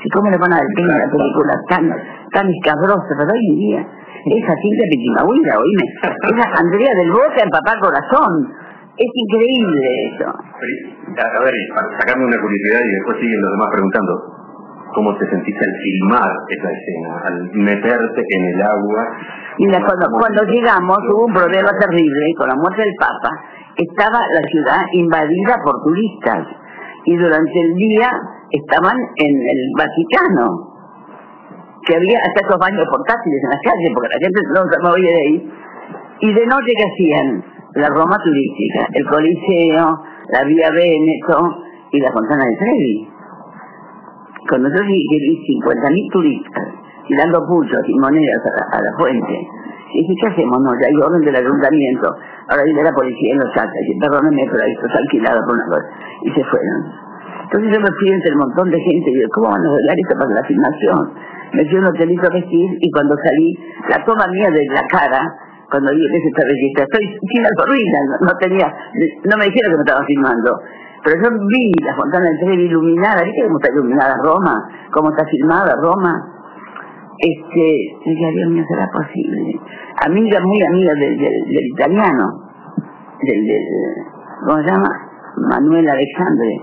¿Y 0.04 0.08
cómo 0.10 0.30
le 0.30 0.38
van 0.38 0.52
a 0.52 0.56
dar 0.56 0.66
pena 0.74 0.94
a 0.96 0.98
la 1.06 1.10
película 1.10 1.54
tan, 1.68 1.90
tan 2.32 2.46
escabrosa? 2.50 3.08
Pero 3.16 3.30
hoy 3.32 3.46
en 3.46 3.56
día, 3.56 3.80
esa 4.26 4.54
cinta 4.56 4.84
Pichimahuida, 4.90 5.58
oíme, 5.58 5.84
esa 6.02 6.46
Andrea 6.58 6.94
del 6.94 7.10
Boca 7.12 7.40
en 7.42 7.50
Papá 7.50 7.78
Corazón, 7.80 8.52
es 8.96 9.10
increíble 9.14 9.86
eso. 10.12 10.28
A 10.28 11.40
ver, 11.40 11.54
para 11.74 11.98
sacarme 11.98 12.26
una 12.26 12.40
curiosidad 12.40 12.80
y 12.84 12.92
después 12.92 13.16
siguen 13.18 13.40
los 13.40 13.50
demás 13.52 13.68
preguntando, 13.72 14.12
¿cómo 14.94 15.16
te 15.16 15.28
sentiste 15.28 15.64
al 15.64 15.74
filmar 15.82 16.30
esa 16.48 16.70
escena, 16.70 17.20
al 17.24 17.50
meterte 17.52 18.24
en 18.28 18.44
el 18.44 18.62
agua? 18.62 19.06
Mira, 19.58 19.78
cuando, 19.84 20.06
cuando 20.18 20.42
llegamos 20.44 20.98
hubo 21.12 21.26
un 21.26 21.34
problema 21.34 21.70
terrible 21.78 22.34
con 22.36 22.48
la 22.48 22.54
muerte 22.56 22.82
del 22.82 22.94
Papa. 22.98 23.30
Estaba 23.76 24.18
la 24.18 24.42
ciudad 24.50 24.82
invadida 24.92 25.56
por 25.64 25.82
turistas 25.84 26.46
y 27.04 27.16
durante 27.16 27.60
el 27.60 27.74
día 27.74 28.10
estaban 28.50 28.96
en 29.16 29.34
el 29.48 29.60
Vaticano, 29.76 30.70
que 31.86 31.96
había 31.96 32.18
hasta 32.18 32.46
esos 32.46 32.58
baños 32.58 32.84
portátiles 32.90 33.40
en 33.42 33.50
las 33.50 33.60
calles, 33.62 33.90
porque 33.94 34.08
la 34.12 34.20
gente 34.20 34.40
no 34.54 34.70
se 34.70 34.78
movía 34.82 35.12
de 35.12 35.22
ahí. 35.22 35.52
Y 36.20 36.34
de 36.34 36.46
noche, 36.46 36.72
¿qué 36.76 36.84
hacían? 36.84 37.44
La 37.74 37.88
Roma 37.88 38.18
turística, 38.22 38.86
el 38.92 39.06
Coliseo, 39.06 40.02
la 40.28 40.44
Vía 40.44 40.70
Veneto 40.70 41.62
y 41.92 42.00
la 42.00 42.12
Fontana 42.12 42.44
de 42.44 42.56
Trevi. 42.56 43.09
Yo 44.48 44.86
vi, 44.86 45.04
vi 45.10 45.58
50.000 45.60 46.12
turistas 46.12 46.68
tirando 47.06 47.44
puchos 47.46 47.82
y 47.88 47.98
monedas 47.98 48.40
a 48.46 48.50
la, 48.56 48.78
a 48.78 48.82
la 48.82 48.96
fuente, 48.96 49.48
y 49.92 50.02
dije, 50.02 50.14
¿qué 50.20 50.26
hacemos? 50.28 50.62
No, 50.62 50.70
ya 50.80 50.86
hay 50.86 50.94
orden 51.02 51.20
del 51.22 51.34
ayuntamiento. 51.34 52.14
Ahora 52.48 52.62
viene 52.62 52.82
la 52.84 52.92
policía 52.92 53.34
y 53.34 53.38
los 53.38 53.50
saca. 53.54 53.72
Y 53.82 53.86
dice, 53.86 53.98
perdóneme, 54.00 54.46
pero 54.50 54.62
esto 54.64 54.86
está 54.86 54.98
alquilado 54.98 55.44
por 55.44 55.54
una 55.54 55.66
cosa. 55.66 55.86
Y 56.22 56.30
se 56.30 56.44
fueron. 56.44 57.10
Entonces 57.50 57.74
yo 57.74 57.80
me 57.80 57.90
fui 57.98 58.08
entre 58.14 58.30
el 58.30 58.36
montón 58.38 58.70
de 58.70 58.78
gente 58.78 59.10
y 59.10 59.14
digo, 59.14 59.28
¿cómo 59.34 59.50
van 59.50 59.66
a 59.66 59.70
arreglar 59.70 59.98
esto 59.98 60.14
para 60.14 60.30
la 60.30 60.44
filmación? 60.44 61.10
Me 61.52 61.66
fui 61.66 61.76
a 61.76 61.80
un 61.80 61.86
hotelito 61.86 62.26
a 62.26 62.30
vestir 62.30 62.78
y 62.78 62.90
cuando 62.92 63.16
salí, 63.24 63.58
la 63.90 64.04
toma 64.04 64.26
mía 64.30 64.50
de 64.54 64.62
la 64.70 64.82
cara, 64.86 65.18
cuando 65.68 65.90
vi 65.90 66.06
que 66.06 66.20
se 66.22 66.28
estaba 66.28 66.46
registrada, 66.46 66.86
estoy 66.86 67.18
sin 67.26 67.42
la 67.42 67.50
ruina, 67.66 67.98
no, 68.06 68.26
no 68.30 68.32
tenía, 68.38 68.70
no 68.70 69.34
me 69.36 69.44
dijeron 69.50 69.70
que 69.72 69.76
me 69.78 69.82
estaban 69.82 70.06
filmando. 70.06 70.50
Pero 71.02 71.22
yo 71.22 71.46
vi 71.46 71.72
la 71.82 71.94
fontana 71.96 72.26
de 72.28 72.38
Trevi 72.38 72.64
iluminada, 72.64 73.22
¿viste 73.22 73.42
cómo 73.44 73.58
está 73.58 73.72
iluminada 73.72 74.16
Roma? 74.22 74.68
¿Cómo 74.92 75.10
está 75.10 75.24
filmada 75.26 75.74
Roma? 75.76 76.12
Este, 77.18 77.96
dije, 78.04 78.30
Dios 78.32 78.50
mío, 78.50 78.64
será 78.68 78.88
posible. 78.92 79.60
Amiga, 80.06 80.40
muy 80.40 80.62
amiga 80.62 80.92
del, 80.94 81.18
del, 81.18 81.44
del 81.44 81.66
italiano, 81.72 82.42
del, 83.22 83.46
del, 83.46 83.62
¿cómo 84.46 84.62
se 84.62 84.70
llama? 84.70 84.88
Manuel 85.36 85.88
Alexandre. 85.88 86.60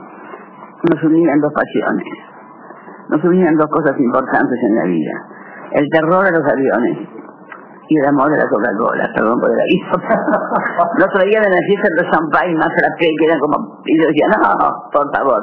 Nos 0.90 1.04
unían 1.04 1.40
dos 1.40 1.54
pasiones. 1.54 2.06
Nos 3.10 3.24
unían 3.24 3.56
dos 3.56 3.70
cosas 3.70 4.00
importantes 4.00 4.60
en 4.64 4.76
la 4.76 4.84
vida. 4.84 5.12
El 5.72 5.90
terror 5.90 6.26
de 6.26 6.32
los 6.32 6.48
aviones 6.48 6.98
y 7.90 7.98
el 7.98 8.06
amor 8.06 8.30
de 8.32 8.38
la 8.38 8.48
Coca-Cola, 8.50 9.10
perdón 9.16 9.40
por 9.40 9.50
el 9.52 9.60
aviso. 9.60 9.96
Nos 11.00 11.10
traían 11.14 11.44
en 11.44 11.52
la 11.52 11.64
fiesta 11.68 11.88
de 11.88 12.10
champán 12.12 12.54
más 12.56 12.70
frappé, 12.76 13.12
que 13.18 13.26
eran 13.26 13.40
como... 13.40 13.82
Y 13.86 13.98
yo 13.98 14.08
decía, 14.08 14.28
no, 14.28 14.44
por 14.92 15.16
favor. 15.16 15.42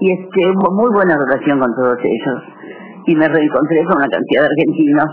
Y 0.00 0.12
este, 0.12 0.48
hubo 0.50 0.72
muy 0.72 0.90
buena 0.92 1.16
relación 1.16 1.60
con 1.60 1.74
todos 1.74 1.98
ellos. 2.02 2.42
Y 3.06 3.14
me 3.16 3.28
reencontré 3.28 3.84
con 3.84 3.98
una 3.98 4.08
cantidad 4.08 4.42
de 4.42 4.48
argentinos, 4.48 5.10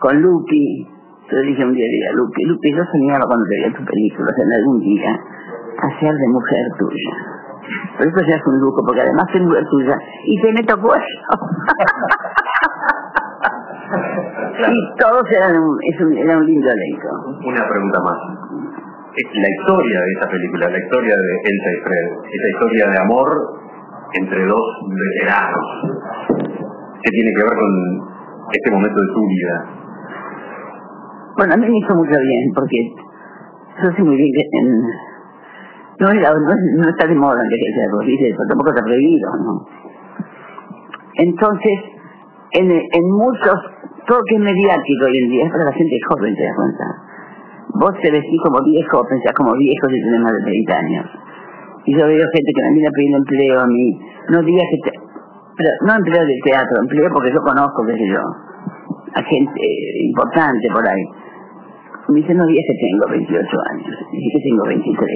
con 0.00 0.20
Lupi. 0.20 0.88
Yo 1.30 1.38
le 1.38 1.46
dije 1.46 1.64
un 1.64 1.74
día, 1.74 1.86
día 1.86 2.12
Lupi, 2.14 2.42
Lupi, 2.44 2.74
yo 2.74 2.82
soñaba 2.90 3.24
cuando 3.26 3.46
veía 3.48 3.72
tus 3.72 3.86
películas 3.86 4.34
en 4.36 4.52
algún 4.52 4.80
día, 4.80 5.14
hacer 5.78 6.12
de 6.12 6.28
mujer 6.28 6.66
tuya. 6.76 7.10
Por 7.98 8.08
eso 8.08 8.26
ya 8.26 8.34
es 8.34 8.46
un 8.46 8.58
lujo, 8.58 8.82
porque 8.84 9.02
además 9.02 9.26
soy 9.30 9.42
mujer 9.42 9.64
tuya 9.70 9.96
y 10.26 10.42
te 10.42 10.52
meto 10.52 10.74
cuello. 10.80 11.04
y 14.68 14.96
todos 14.98 15.22
eran 15.30 15.56
un, 15.56 15.78
es 15.82 16.00
un, 16.00 16.16
era 16.16 16.36
un 16.36 16.46
lindo 16.46 16.68
elenco. 16.70 17.08
Una 17.46 17.68
pregunta 17.68 18.00
más. 18.00 18.18
La 19.34 19.48
historia 19.48 20.00
de 20.00 20.12
esa 20.18 20.30
película, 20.30 20.70
la 20.70 20.78
historia 20.78 21.16
de 21.16 21.50
Elsa 21.50 21.70
y 21.70 21.80
Fred, 21.84 22.06
esa 22.32 22.48
historia 22.48 22.90
de 22.90 22.98
amor 22.98 23.28
entre 24.14 24.44
dos 24.46 24.66
veteranos, 24.88 25.66
que 27.02 27.10
tiene 27.10 27.32
que 27.34 27.42
ver 27.42 27.54
con 27.58 27.72
este 28.52 28.70
momento 28.70 29.00
de 29.00 29.06
tu 29.14 29.26
vida. 29.26 29.66
Bueno, 31.36 31.54
a 31.54 31.56
mí 31.56 31.68
me 31.68 31.78
hizo 31.78 31.94
mucho 31.94 32.18
bien, 32.20 32.52
porque 32.54 32.94
yo 33.82 33.92
sé 33.96 34.02
muy 34.02 34.16
bien 34.16 34.32
que 34.32 34.58
en, 34.58 34.82
no, 36.00 36.08
era, 36.10 36.32
no, 36.32 36.54
no, 36.76 36.88
está 36.88 37.06
de 37.06 37.14
moda 37.14 37.40
que 37.48 37.56
sea 37.74 37.86
pero 37.90 38.48
tampoco 38.48 38.70
está 38.70 38.82
prohibido, 38.82 39.30
¿no? 39.36 39.66
Entonces, 41.16 41.78
en, 42.52 42.70
en 42.70 43.10
muchos, 43.10 43.58
todo 44.10 44.26
que 44.26 44.34
es 44.34 44.42
mediático 44.42 45.06
hoy 45.06 45.18
en 45.22 45.30
día 45.30 45.44
es 45.46 45.52
para 45.52 45.70
la 45.70 45.72
gente 45.72 45.94
joven, 46.10 46.34
te 46.34 46.42
das 46.42 46.56
cuenta. 46.58 46.84
Vos 47.78 47.94
te 48.02 48.10
vestís 48.10 48.40
como 48.42 48.58
viejo, 48.66 49.06
pensás 49.06 49.32
como 49.38 49.54
viejo 49.54 49.86
si 49.86 50.02
tenés 50.02 50.20
más 50.20 50.32
de 50.34 50.42
30 50.50 50.74
años. 50.74 51.06
Y 51.86 51.94
yo 51.94 52.06
veo 52.10 52.26
gente 52.34 52.50
que 52.50 52.62
me 52.62 52.72
viene 52.74 52.90
pidiendo 52.90 53.18
empleo 53.18 53.60
a 53.60 53.66
mí. 53.68 54.00
No 54.34 54.42
digas 54.42 54.66
que 54.66 54.90
te, 54.90 54.98
pero 55.54 55.70
no 55.86 55.94
empleo 55.94 56.26
de 56.26 56.38
teatro, 56.42 56.82
empleo 56.82 57.08
porque 57.14 57.30
yo 57.30 57.40
conozco, 57.40 57.86
qué 57.86 57.94
sé 57.94 58.06
yo, 58.10 58.22
a 59.14 59.22
gente 59.22 59.60
eh, 59.62 60.02
importante 60.10 60.66
por 60.74 60.82
ahí. 60.82 61.04
Me 62.08 62.18
dicen, 62.18 62.36
no 62.36 62.46
digas 62.46 62.66
que 62.66 62.78
tengo 62.82 63.06
28 63.14 63.46
años, 63.70 63.94
dice 64.10 64.28
que 64.34 64.42
tengo 64.42 64.66
23 64.66 65.06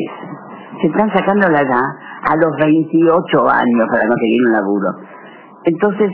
se 0.80 0.88
están 0.88 1.08
sacando 1.14 1.48
la 1.48 1.60
edad 1.60 1.84
a 2.28 2.36
los 2.36 2.56
28 2.58 3.48
años 3.48 3.86
para 3.90 4.08
conseguir 4.08 4.42
un 4.46 4.52
laburo. 4.52 4.90
Entonces, 5.64 6.10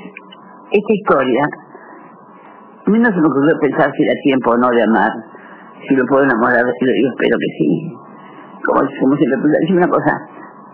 esta 0.71 0.93
historia, 0.93 1.43
a 2.87 2.91
mí 2.91 2.99
no 2.99 3.11
se 3.11 3.21
me 3.21 3.29
ocurrió 3.29 3.59
pensar 3.61 3.91
si 3.97 4.03
era 4.05 4.15
tiempo 4.23 4.51
o 4.53 4.57
no 4.57 4.71
de 4.71 4.83
amar, 4.83 5.13
si 5.87 5.95
lo 5.95 6.05
puedo 6.07 6.25
enamorar, 6.25 6.65
y 6.65 7.03
yo 7.03 7.09
espero 7.09 7.39
que 7.39 7.51
sí. 7.59 7.97
Como, 8.65 8.81
como 9.01 9.17
siempre, 9.17 9.39
decir 9.61 9.77
una 9.77 9.89
cosa, 9.89 10.19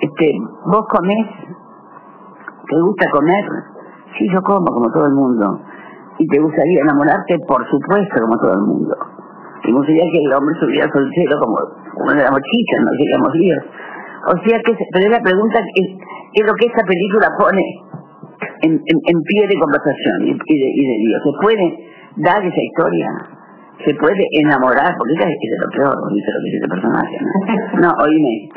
este, 0.01 0.33
vos 0.67 0.85
comés, 0.89 1.27
¿te 2.69 2.81
gusta 2.81 3.11
comer? 3.11 3.45
Sí, 4.19 4.29
yo 4.33 4.43
como 4.43 4.67
como 4.67 4.91
todo 4.93 5.07
el 5.07 5.15
mundo. 5.15 5.61
¿Y 6.19 6.27
te 6.27 6.41
gustaría 6.41 6.81
enamorarte? 6.81 7.39
Por 7.47 7.69
supuesto, 7.71 8.21
como 8.21 8.39
todo 8.39 8.53
el 8.55 8.61
mundo. 8.61 8.97
Y 9.65 9.73
me 9.73 9.79
gustaría 9.79 10.05
que 10.11 10.19
el 10.25 10.33
hombre 10.33 10.55
subiera 10.59 10.91
soltero 10.93 11.39
como, 11.41 11.59
como 11.95 12.11
éramos 12.13 12.41
chicas, 12.51 12.81
no 12.81 12.91
llegamos 12.93 13.35
líos. 13.35 13.65
O 14.27 14.37
sea 14.47 14.59
que, 14.65 14.77
pero 14.93 15.11
la 15.11 15.21
pregunta 15.21 15.61
es, 15.75 15.89
es 16.35 16.47
lo 16.47 16.55
que 16.55 16.67
esta 16.67 16.85
película 16.87 17.29
pone 17.39 17.63
en, 18.63 18.73
en, 18.73 18.99
en 19.07 19.23
pie 19.23 19.47
de 19.47 19.59
conversación 19.61 20.23
y, 20.23 20.33
de, 20.33 20.69
y 20.75 20.87
de 20.87 20.97
Dios. 20.99 21.23
¿Se 21.23 21.33
puede 21.43 21.96
dar 22.17 22.45
esa 22.45 22.63
historia? 22.63 23.09
¿Se 23.85 23.95
puede 23.95 24.25
enamorar? 24.33 24.95
Porque 24.97 25.13
esa 25.15 25.29
es 25.29 25.51
de 25.51 25.59
lo 25.61 25.69
peor, 25.71 26.13
dice 26.13 26.31
lo 26.33 26.39
que 26.39 26.45
dice 26.45 26.57
este 26.57 26.69
personaje. 26.69 27.17
No, 27.75 27.81
no 27.83 28.05
oíme. 28.05 28.49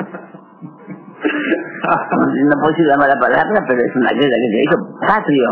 No 2.48 2.56
puedo 2.60 2.70
decir 2.72 2.86
la 2.86 2.96
mala 2.96 3.18
palabra, 3.20 3.64
pero 3.68 3.80
es 3.80 3.96
una 3.96 4.10
guerra 4.10 4.36
que 4.36 4.50
se 4.50 4.62
hizo 4.62 4.76
patrio. 5.06 5.48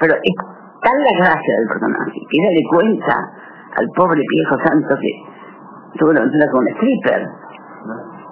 Pero 0.00 0.14
es 0.14 0.34
tal 0.82 0.98
la 1.02 1.14
gracia 1.24 1.56
del 1.56 1.68
personaje 1.68 2.20
que 2.30 2.36
ella 2.38 2.50
le 2.52 2.64
cuenta 2.68 3.16
al 3.76 3.88
pobre 3.96 4.20
viejo 4.28 4.56
santo 4.64 4.94
que 5.00 5.12
tuvo 5.98 6.10
una 6.10 6.20
aventura 6.20 6.46
con 6.50 6.60
un 6.60 6.68
stripper. 6.68 7.28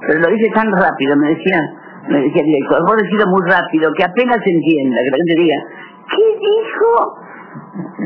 Pero 0.07 0.21
lo 0.21 0.29
dice 0.29 0.51
tan 0.55 0.71
rápido, 0.73 1.17
me 1.17 1.29
decía, 1.29 1.59
me 2.09 2.21
decía 2.21 2.43
director, 2.45 2.83
vos 2.85 2.97
decís 2.97 3.27
muy 3.27 3.43
rápido, 3.49 3.91
que 3.97 4.05
apenas 4.05 4.39
entienda, 4.45 5.01
que 5.01 5.11
la 5.11 5.17
gente 5.17 5.35
diga, 5.35 5.57
¿qué 6.11 6.25
dijo? 6.39 7.24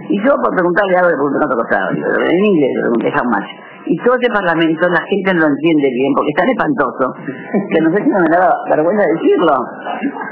Y 0.08 0.24
yo 0.24 0.34
por 0.42 0.54
preguntarle 0.54 0.96
algo 0.96 1.10
le 1.10 1.16
pregunté 1.16 1.44
otra 1.44 1.56
cosa, 1.56 1.90
en 2.30 2.44
inglés 2.44 2.70
le 2.74 2.80
pregunté 2.80 3.12
how 3.12 3.28
much. 3.28 3.48
Y 3.86 3.96
todo 4.04 4.16
este 4.16 4.32
parlamento 4.32 4.88
la 4.88 5.02
gente 5.08 5.34
no 5.34 5.40
lo 5.40 5.46
entiende 5.48 5.88
bien 5.90 6.12
porque 6.14 6.30
es 6.30 6.36
tan 6.36 6.48
espantoso 6.48 7.14
que 7.70 7.80
no 7.80 7.90
sé 7.90 8.02
si 8.02 8.08
no 8.08 8.20
me 8.20 8.28
daba 8.28 8.52
vergüenza 8.68 9.06
decirlo. 9.06 9.64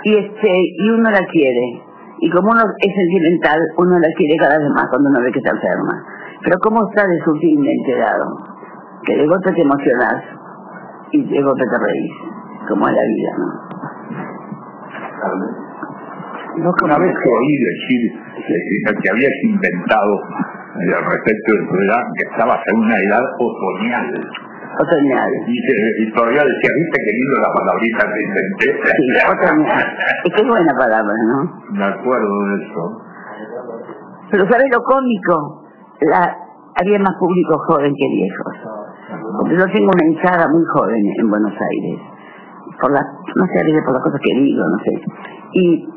Y 0.05 0.17
este, 0.17 0.51
y 0.77 0.91
uno 0.91 1.11
la 1.11 1.25
quiere. 1.31 1.83
Y 2.21 2.31
como 2.31 2.51
uno 2.53 2.63
es 2.79 2.95
sentimental, 2.95 3.61
uno 3.77 3.99
la 3.99 4.09
quiere 4.17 4.37
cada 4.37 4.59
vez 4.59 4.69
más 4.71 4.89
cuando 4.89 5.11
uno 5.11 5.21
ve 5.21 5.33
que 5.33 5.39
está 5.39 5.53
enferma. 5.53 6.05
Pero 6.43 6.59
cómo 6.61 6.89
está 6.89 7.07
de 7.07 7.19
sutilmente 7.25 7.97
dado, 7.97 8.39
que 9.05 9.17
de 9.17 9.27
golpe 9.27 9.53
te 9.53 9.63
emocionas 9.63 10.23
y 11.13 11.25
de 11.25 11.43
golpe 11.43 11.65
te 11.67 11.79
reís, 11.79 12.13
como 12.69 12.89
es 12.89 12.95
la 12.95 13.03
vida, 13.03 13.31
¿no? 13.39 13.67
No, 16.57 16.73
una 16.85 16.99
vez 16.99 17.13
que 17.23 17.29
oí 17.31 17.57
decir 17.59 18.13
que 19.03 19.11
habías 19.11 19.33
inventado 19.45 20.21
al 20.77 21.05
respecto 21.05 21.53
del 21.53 21.69
programa 21.69 22.05
que 22.17 22.25
estabas 22.31 22.61
en 22.73 22.79
una 22.79 22.97
edad 22.97 23.23
otoñal. 23.39 24.09
Otoñal. 24.81 25.31
Y, 25.47 26.03
y 26.03 26.13
todavía 26.13 26.43
decía, 26.45 26.71
viste 26.77 26.99
qué 27.05 27.13
lindo 27.13 27.37
la 27.41 27.53
palabrita 27.53 28.07
que 28.13 28.23
inventé. 28.23 28.67
Sí, 28.83 29.07
otoñal. 29.31 29.87
Es 30.25 30.35
que 30.35 30.43
es 30.43 30.49
buena 30.49 30.73
palabra, 30.79 31.15
¿no? 31.29 31.63
Me 31.73 31.85
acuerdo 31.85 32.45
de 32.45 32.65
eso. 32.65 33.03
Pero 34.31 34.49
¿sabes 34.51 34.67
lo 34.73 34.83
cómico? 34.83 35.65
La, 36.01 36.37
había 36.81 36.99
más 36.99 37.17
público 37.19 37.59
joven 37.69 37.95
que 37.97 38.09
viejos. 38.09 38.55
Porque 39.39 39.57
yo 39.57 39.67
tengo 39.73 39.91
una 39.93 40.07
hinchada 40.07 40.49
muy 40.49 40.65
joven 40.73 41.05
en 41.19 41.31
Buenos 41.31 41.53
Aires. 41.53 42.01
Por 42.81 42.93
la, 42.93 43.01
no 43.01 43.47
sé, 43.47 43.83
por 43.85 43.95
las 43.95 44.03
cosas 44.03 44.21
que 44.23 44.35
digo, 44.35 44.63
no 44.69 44.79
sé. 44.85 45.01
Y 45.53 45.89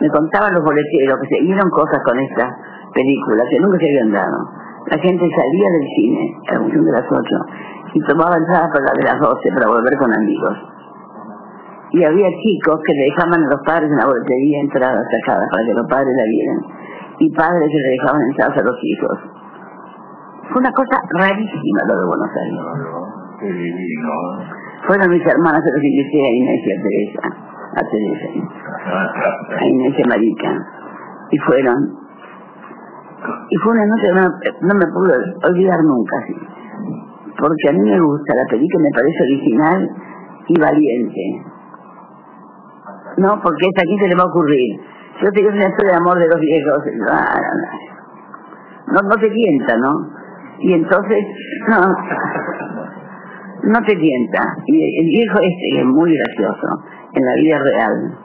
me 0.00 0.08
contaban 0.08 0.54
los 0.54 0.64
boleteros 0.64 1.18
que 1.20 1.36
se 1.36 1.42
vieron 1.42 1.68
cosas 1.70 2.00
con 2.04 2.18
esta 2.18 2.48
película 2.94 3.44
que 3.50 3.60
nunca 3.60 3.78
se 3.78 3.88
habían 3.88 4.12
dado. 4.12 4.38
La 4.90 4.98
gente 4.98 5.28
salía 5.30 5.70
del 5.70 5.86
cine 5.96 6.36
a 6.48 6.54
la 6.54 6.60
función 6.60 6.84
de 6.84 6.92
las 6.92 7.06
8 7.10 7.22
y 7.94 8.00
tomaba 8.06 8.36
entradas 8.36 8.70
para 8.72 8.84
la 8.86 8.92
de 8.96 9.04
las 9.04 9.20
12 9.20 9.52
para 9.52 9.68
volver 9.68 9.96
con 9.98 10.12
amigos. 10.12 10.56
Y 11.92 12.04
había 12.04 12.28
chicos 12.42 12.80
que 12.86 12.94
le 12.94 13.04
dejaban 13.12 13.44
a 13.44 13.48
los 13.48 13.60
padres 13.66 13.90
en 13.90 13.98
la 13.98 14.06
boletería 14.06 14.60
entradas 14.60 15.04
sacadas 15.12 15.46
para 15.52 15.64
que 15.64 15.74
los 15.74 15.86
padres 15.86 16.14
la 16.16 16.24
vieran. 16.24 16.58
Y 17.18 17.30
padres 17.36 17.68
que 17.68 17.78
le 17.78 17.90
dejaban 18.00 18.22
entradas 18.22 18.58
a 18.58 18.62
los 18.62 18.76
hijos. 18.82 19.18
Fue 20.50 20.60
una 20.60 20.72
cosa 20.72 21.00
rarísima 21.20 21.80
lo 21.86 22.00
de 22.00 22.06
Buenos 22.06 22.30
Aires. 22.32 23.12
Divino. 23.40 24.12
Fueron 24.86 25.10
mis 25.10 25.24
hermanas, 25.26 25.62
se 25.64 25.70
los 25.70 25.82
a 25.82 26.30
Inés 26.32 26.60
y 26.66 26.72
a 26.72 26.82
Teresa, 26.82 27.52
a 27.74 27.80
Teresa, 27.90 28.28
a 29.58 29.64
Inés 29.64 29.94
y 29.98 30.02
a 30.02 30.06
Marica. 30.08 30.66
Y 31.30 31.38
fueron. 31.38 31.98
Y 33.50 33.56
fue 33.56 33.72
una 33.72 33.86
noche 33.86 34.12
no, 34.12 34.28
no 34.68 34.74
me 34.74 34.86
pude 34.86 35.14
olvidar 35.44 35.82
nunca, 35.84 36.16
sí. 36.26 36.34
Porque 37.38 37.68
a 37.70 37.72
mí 37.72 37.80
me 37.80 38.00
gusta 38.00 38.34
la 38.34 38.44
película, 38.50 38.84
me 38.84 38.90
parece 38.90 39.22
original 39.22 39.90
y 40.48 40.60
valiente. 40.60 41.42
No, 43.18 43.40
porque 43.42 43.66
esta 43.68 43.82
aquí 43.82 43.98
se 43.98 44.08
le 44.08 44.14
va 44.14 44.24
a 44.24 44.26
ocurrir. 44.26 44.80
Yo 45.22 45.30
te 45.30 45.40
digo 45.40 45.50
una 45.50 45.68
historia 45.68 45.92
de 45.92 45.98
amor 45.98 46.18
de 46.18 46.28
los 46.28 46.40
viejos. 46.40 46.78
No, 48.92 49.00
no 49.02 49.14
te 49.16 49.30
tienta, 49.30 49.76
¿no? 49.76 50.08
Y 50.60 50.72
entonces, 50.74 51.24
no, 51.68 51.94
no 53.64 53.82
te 53.86 53.96
tienta. 53.96 54.42
Y 54.66 55.00
el 55.00 55.06
viejo 55.06 55.38
este, 55.40 55.80
es 55.80 55.84
muy 55.84 56.16
gracioso, 56.16 56.82
en 57.14 57.24
la 57.24 57.34
vida 57.34 57.58
real, 57.58 58.18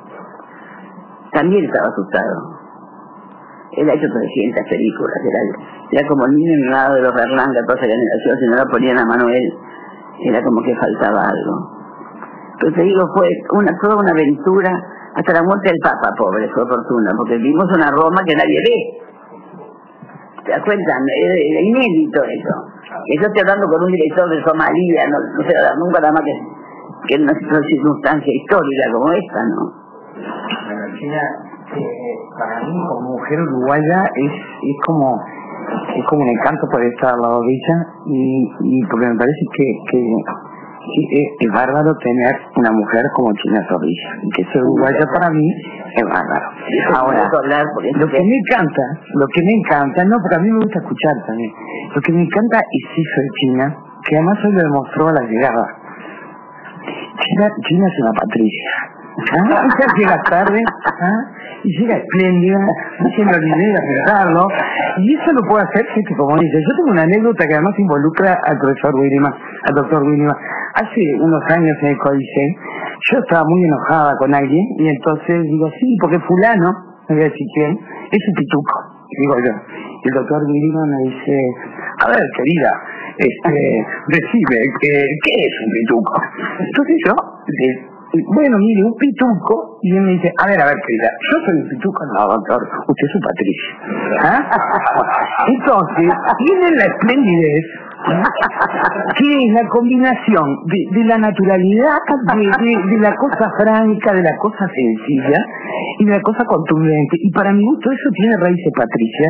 también 1.34 1.66
estaba 1.66 1.88
asustado. 1.90 2.58
Él 3.78 3.90
ha 3.90 3.94
hecho 3.94 4.08
300 4.08 4.64
películas, 4.70 5.18
era, 5.22 5.40
era 5.92 6.08
como 6.08 6.26
el 6.26 6.36
niño 6.36 6.54
mimado 6.66 6.96
de 6.96 7.02
los 7.02 7.14
Berlán, 7.14 7.54
la 7.54 7.64
cosa 7.64 7.82
generación, 7.82 8.40
si 8.40 8.46
no 8.48 8.56
la 8.56 8.66
ponían 8.66 8.98
a 8.98 9.06
Manuel, 9.06 9.54
era 10.24 10.42
como 10.42 10.64
que 10.64 10.76
faltaba 10.76 11.30
algo. 11.30 11.78
Pero 12.60 12.74
te 12.74 12.82
digo, 12.82 13.08
fue 13.14 13.30
una, 13.54 13.72
toda 13.80 13.98
una 13.98 14.12
aventura, 14.12 14.72
hasta 15.14 15.34
la 15.34 15.44
muerte 15.44 15.70
del 15.70 15.80
Papa, 15.80 16.12
pobre, 16.18 16.50
fue 16.50 16.66
fortuna, 16.66 17.12
porque 17.16 17.38
vimos 17.38 17.66
una 17.76 17.92
Roma 17.92 18.24
que 18.26 18.36
nadie 18.36 18.58
ve. 18.58 19.08
¿Te 20.44 20.52
das 20.52 20.64
cuenta? 20.64 20.98
Es 21.20 21.64
inédito 21.66 22.24
eso. 22.24 22.56
Yo 23.14 23.28
estoy 23.28 23.42
hablando 23.42 23.68
con 23.68 23.84
un 23.84 23.92
director 23.92 24.30
de 24.30 24.44
Somalia, 24.44 25.08
no, 25.08 25.20
no 25.20 25.42
sé 25.44 25.54
nunca 25.78 26.00
nada 26.00 26.14
más 26.14 26.22
que, 26.24 26.34
que 27.08 27.16
en 27.16 27.24
una 27.24 27.34
circunstancia 27.34 28.34
histórica 28.34 28.92
como 28.94 29.12
esta, 29.12 29.44
¿no? 29.44 29.74
Bueno, 30.66 30.98
China, 31.00 31.22
eh, 31.76 32.16
para 32.38 32.66
mí 32.66 32.74
como 32.90 33.12
mujer 33.12 33.42
uruguaya 33.42 34.04
es, 34.16 34.32
es 34.32 34.78
como 34.86 35.20
es 35.96 36.06
como 36.10 36.24
un 36.24 36.30
encanto 36.30 36.68
poder 36.70 36.88
estar 36.88 37.14
al 37.14 37.22
lado 37.22 37.42
de 37.42 37.54
ella 37.54 37.88
y, 38.06 38.50
y 38.64 38.86
porque 38.88 39.08
me 39.08 39.16
parece 39.16 39.46
que, 39.58 39.66
que, 39.92 40.00
es, 41.12 41.28
es 41.40 41.52
bárbaro 41.52 41.96
tener 41.98 42.34
una 42.56 42.72
mujer 42.72 43.04
como 43.14 43.34
China 43.34 43.66
Zorrilla 43.68 44.10
y 44.24 44.30
que 44.30 44.44
ser 44.52 44.64
uruguaya 44.64 45.06
para 45.14 45.30
mí 45.32 45.50
es 45.96 46.04
bárbaro. 46.04 46.46
Ahora, 46.96 47.30
lo 47.96 48.08
que 48.08 48.24
me 48.24 48.38
encanta, 48.38 48.84
lo 49.16 49.28
que 49.28 49.44
me 49.44 49.52
encanta, 49.54 50.06
no, 50.06 50.18
porque 50.22 50.36
a 50.36 50.40
mí 50.40 50.50
me 50.50 50.60
gusta 50.60 50.80
escuchar 50.80 51.14
también, 51.26 51.52
lo 51.94 52.02
que 52.02 52.14
me 52.14 52.22
encanta 52.24 52.60
es 52.60 52.84
eso 52.96 53.22
de 53.22 53.28
China, 53.42 53.78
que 54.08 54.16
además 54.16 54.38
hoy 54.46 54.52
lo 54.54 54.62
demostró 54.64 55.08
a 55.10 55.14
la 55.14 55.22
llegada. 55.22 55.66
China, 57.28 57.50
China 57.68 57.88
es 57.88 58.00
una 58.02 58.12
patricia. 58.14 58.72
¿Ah? 59.34 59.68
Llega 59.98 60.22
tarde 60.30 60.62
¿ah? 61.02 61.22
y 61.64 61.80
llega 61.80 61.98
espléndida, 61.98 62.60
se 63.16 63.26
me 63.26 63.34
olvidé 63.34 63.68
de 63.68 63.74
acercarlo. 63.74 64.48
Y 65.00 65.16
eso 65.16 65.34
lo 65.34 65.42
puede 65.50 65.64
hacer 65.64 65.86
gente 65.88 66.16
como 66.16 66.38
dice. 66.38 66.62
Yo 66.62 66.76
tengo 66.78 66.92
una 66.92 67.04
anécdota 67.04 67.48
que 67.48 67.54
además 67.54 67.74
involucra 67.78 68.38
al 68.46 68.58
profesor 68.60 68.96
Willima, 68.96 69.36
al 69.68 69.76
doctor 69.76 70.04
Willima. 70.04 70.38
Hace 70.76 71.16
unos 71.20 71.42
años 71.50 71.76
en 71.82 71.88
el 71.88 71.98
Códice, 71.98 72.56
yo 73.12 73.20
estaba 73.20 73.44
muy 73.48 73.64
enojada 73.64 74.16
con 74.18 74.34
alguien 74.34 74.66
y 74.78 74.88
entonces 74.88 75.44
digo, 75.44 75.70
sí, 75.80 75.98
porque 76.00 76.20
fulano, 76.20 76.72
no 76.72 77.16
voy 77.16 77.22
a 77.22 77.30
decir 77.30 77.48
quién, 77.56 77.80
es 78.12 78.28
un 78.28 78.34
pituco, 78.36 79.08
digo 79.20 79.36
yo. 79.40 79.54
Y 80.04 80.10
el 80.10 80.14
doctor 80.14 80.44
Willima 80.46 80.86
me 80.86 81.10
dice, 81.10 81.50
a 82.06 82.08
ver, 82.10 82.24
querida, 82.38 82.72
este, 83.18 83.86
decime, 84.08 84.60
¿qué, 84.82 85.04
es 85.04 85.54
un 85.66 85.72
pituco? 85.72 86.22
Entonces 86.60 86.96
yo, 87.06 87.16
bueno, 88.36 88.58
mire, 88.60 88.84
un 88.84 88.96
pituco, 88.96 89.80
y 89.82 89.96
él 89.96 90.02
me 90.02 90.12
dice, 90.14 90.32
a 90.38 90.48
ver, 90.48 90.62
a 90.62 90.66
ver, 90.66 90.76
querida, 90.86 91.10
yo 91.32 91.40
soy 91.46 91.56
un 91.56 91.70
pituco, 91.70 92.06
no, 92.14 92.28
doctor, 92.28 92.62
usted 92.88 93.06
es 93.06 93.16
un 93.16 93.22
patricio. 93.22 93.70
¿Ah? 94.20 95.46
Entonces, 95.48 96.10
tiene 96.46 96.72
la 96.78 96.86
esplendidez. 96.86 97.66
Que 99.18 99.46
es 99.46 99.54
la 99.54 99.68
combinación 99.68 100.66
de, 100.66 100.86
de 100.92 101.04
la 101.06 101.18
naturalidad, 101.18 102.00
de, 102.36 102.98
la 103.00 103.16
cosa 103.16 103.52
franca, 103.58 104.14
de 104.14 104.24
la 104.24 104.36
cosa 104.38 104.68
sencilla, 104.74 105.44
y 106.00 106.06
de 106.06 106.12
la 106.12 106.22
cosa 106.22 106.46
contundente. 106.46 107.18
Y 107.20 107.32
para 107.32 107.52
mi 107.52 107.64
gusto 107.64 107.92
eso 107.92 108.10
tiene 108.14 108.38
raíces 108.38 108.72
patricia, 108.76 109.30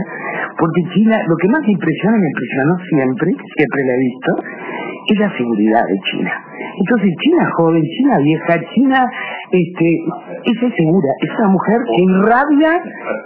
porque 0.58 0.84
China, 0.94 1.18
lo 1.28 1.36
que 1.38 1.48
más 1.48 1.62
me 1.62 1.72
impresiona, 1.72 2.18
me 2.18 2.28
impresionó 2.28 2.78
siempre, 2.90 3.32
siempre 3.56 3.86
la 3.86 3.94
he 3.94 3.98
visto, 3.98 4.36
es 5.08 5.20
la 5.20 5.38
seguridad 5.38 5.84
de 5.88 6.00
China. 6.12 6.32
Entonces, 6.78 7.14
China 7.24 7.50
joven, 7.58 7.84
China 7.84 8.18
vieja, 8.20 8.60
China 8.74 9.06
este, 9.52 10.00
es 10.44 10.76
segura, 10.76 11.10
es 11.22 11.40
una 11.40 11.50
mujer 11.50 11.80
que 11.86 12.02
irradia 12.04 12.82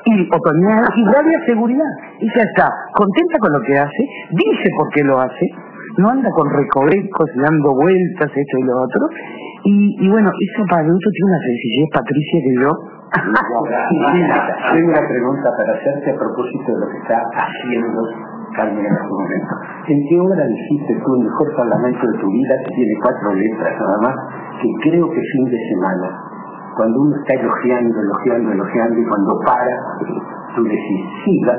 y 0.06 0.30
otoñal, 0.30 0.86
irradia 0.96 1.40
seguridad. 1.46 1.92
Ella 2.20 2.44
está 2.44 2.70
contenta 2.94 3.40
con 3.40 3.54
lo 3.54 3.62
que 3.62 3.78
hace, 3.78 4.04
dice 4.32 4.70
por 4.78 4.90
qué 4.90 5.04
lo 5.04 5.20
hace, 5.20 5.50
no 5.98 6.10
anda 6.10 6.30
con 6.32 6.50
recovecos 6.50 7.30
y 7.36 7.40
dando 7.40 7.74
vueltas, 7.76 8.32
esto 8.36 8.58
y 8.58 8.64
lo 8.64 8.82
otro. 8.82 9.10
Y, 9.64 10.06
y 10.06 10.10
bueno, 10.10 10.32
para 10.70 10.82
adulto 10.82 11.10
tiene 11.12 11.32
una 11.32 11.40
sencillez, 11.40 11.90
Patricia, 11.94 12.42
que 12.44 12.56
yo... 12.56 12.72
Tengo 14.72 14.88
una 14.88 15.08
pregunta 15.08 15.52
para 15.58 15.74
hacerte 15.74 16.12
a 16.12 16.16
propósito 16.16 16.72
de 16.72 16.80
lo 16.80 16.88
que 16.90 16.98
está 16.98 17.22
haciendo 17.36 18.08
Carmen 18.56 18.86
en 18.86 18.92
este 18.94 19.08
momento. 19.10 19.54
¿En 19.88 20.00
qué 20.08 20.20
obra 20.20 20.46
dijiste 20.46 20.94
tú 21.06 21.14
el 21.16 21.24
mejor 21.26 21.56
parlamento 21.56 22.00
de 22.12 22.20
tu 22.20 22.28
vida, 22.32 22.56
que 22.66 22.76
tiene 22.76 22.94
cuatro 23.02 23.34
letras 23.34 23.74
nada 23.80 23.98
más, 24.02 24.16
que 24.62 24.90
creo 24.90 25.10
que 25.10 25.22
fin 25.22 25.46
de 25.46 25.58
semana? 25.70 26.08
Cuando 26.76 27.02
uno 27.02 27.16
está 27.18 27.34
elogiando, 27.36 27.96
elogiando, 28.00 28.52
elogiando, 28.52 29.00
y 29.00 29.06
cuando 29.06 29.40
para, 29.46 29.76
tú 30.56 30.64
decís, 30.64 31.02
siga. 31.26 31.56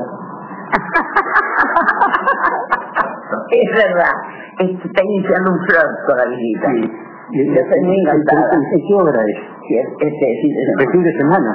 Es 3.50 3.68
verdad, 3.76 4.14
está 4.58 5.04
iniciando 5.04 5.52
un 5.52 5.58
flor 5.66 6.28
visita. 6.30 6.68
Y- 6.74 6.92
Yo 7.32 7.60
estoy 7.60 7.80
muy 7.80 7.96
encantada. 8.00 8.50
¿En 8.52 8.60
qué 8.86 8.94
obra 8.94 9.20
es? 9.24 9.38
Sí, 9.68 9.74
es- 9.76 9.88
este, 10.00 10.26
sí, 10.42 10.50
es- 10.52 10.76
de 10.76 10.92
fin 10.92 11.02
de 11.02 11.12
semana. 11.16 11.50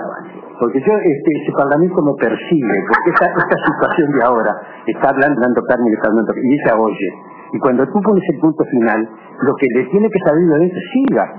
Porque 0.59 0.81
yo, 0.81 0.93
este, 0.97 1.31
ese 1.43 1.51
parlamento 1.53 2.01
me 2.01 2.13
persigue, 2.17 2.77
porque 2.89 3.11
esta, 3.13 3.29
esta 3.29 3.57
situación 3.61 4.09
de 4.11 4.23
ahora, 4.23 4.55
está 4.87 5.09
hablando, 5.09 5.37
hablando 5.37 5.61
Carmen, 5.69 5.93
está 5.93 6.07
hablando, 6.09 6.33
y 6.33 6.53
ella 6.53 6.75
oye. 6.77 7.13
Y 7.53 7.59
cuando 7.59 7.85
tú 7.87 8.01
pones 8.01 8.23
el 8.33 8.39
punto 8.39 8.65
final, 8.65 9.07
lo 9.41 9.55
que 9.55 9.67
le 9.71 9.85
tiene 9.85 10.09
que 10.09 10.19
salir 10.19 10.49
de 10.49 10.59
dentro, 10.59 10.79
siga. 10.91 11.23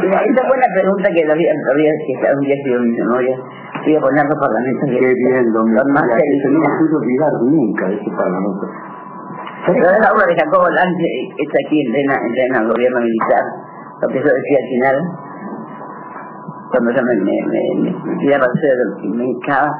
Mira, 0.00 0.22
esa 0.24 0.48
fue 0.48 0.58
la 0.58 0.66
pregunta 0.74 1.08
que 1.14 1.24
lo 1.24 1.32
había, 1.32 1.52
lo 1.54 1.70
había 1.72 1.92
un 2.34 2.40
día 2.40 2.56
escribió 2.56 2.80
mi 2.80 2.98
memoria. 2.98 3.38
Voy 3.84 3.94
a 3.94 4.00
poner 4.00 4.26
los 4.26 4.38
parlamentos. 4.40 4.90
Qué 4.90 5.14
bien, 5.14 5.52
don 5.52 5.70
Miguel, 5.70 6.42
que 6.42 6.48
no 6.48 6.58
me 6.58 6.68
pude 6.80 6.96
olvidar 6.96 7.32
nunca 7.44 7.86
de 7.88 7.94
ese 7.94 8.10
parlamento. 8.10 8.66
Pero 9.66 9.84
la 9.84 10.12
obra 10.12 10.26
de 10.26 10.34
Jacobo 10.34 10.66
está 10.68 11.58
aquí 11.66 11.80
en 11.84 11.92
plena, 11.92 12.14
en 12.16 12.32
plena 12.32 12.64
gobierno 12.66 13.00
militar. 13.00 13.44
Lo 14.00 14.08
que 14.08 14.18
yo 14.18 14.24
decía 14.24 14.58
al 14.62 14.68
final, 14.70 14.96
cuando 16.70 16.90
yo 16.90 17.02
me, 17.02 17.14
me, 17.16 17.36
me, 17.46 17.90
me 17.92 18.14
fui 18.16 18.32
a 18.32 18.38
Barcelona, 18.38 19.16
me 19.16 19.24
hincaba, 19.24 19.72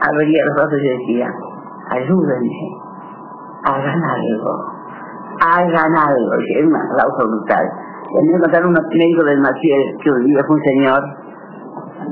abría 0.00 0.44
los 0.44 0.54
brazos 0.54 0.78
y 0.82 0.88
decía, 0.88 1.28
ayúdenme, 1.90 2.84
hagan 3.64 4.02
algo, 4.02 4.52
hagan 5.40 5.96
algo. 5.96 6.32
Y 6.40 6.58
era 6.58 6.66
un 6.66 6.76
aplauso 6.76 7.28
brutal. 7.28 7.66
Y 8.12 8.18
a 8.18 8.22
mí 8.22 8.28
me 8.28 8.40
contaron 8.40 8.70
unos 8.70 8.84
médicos 8.92 9.24
del 9.24 9.40
Maciel 9.40 9.96
que 10.02 10.10
un 10.10 10.24
día 10.24 10.40
fue 10.46 10.56
un 10.56 10.62
señor 10.62 11.02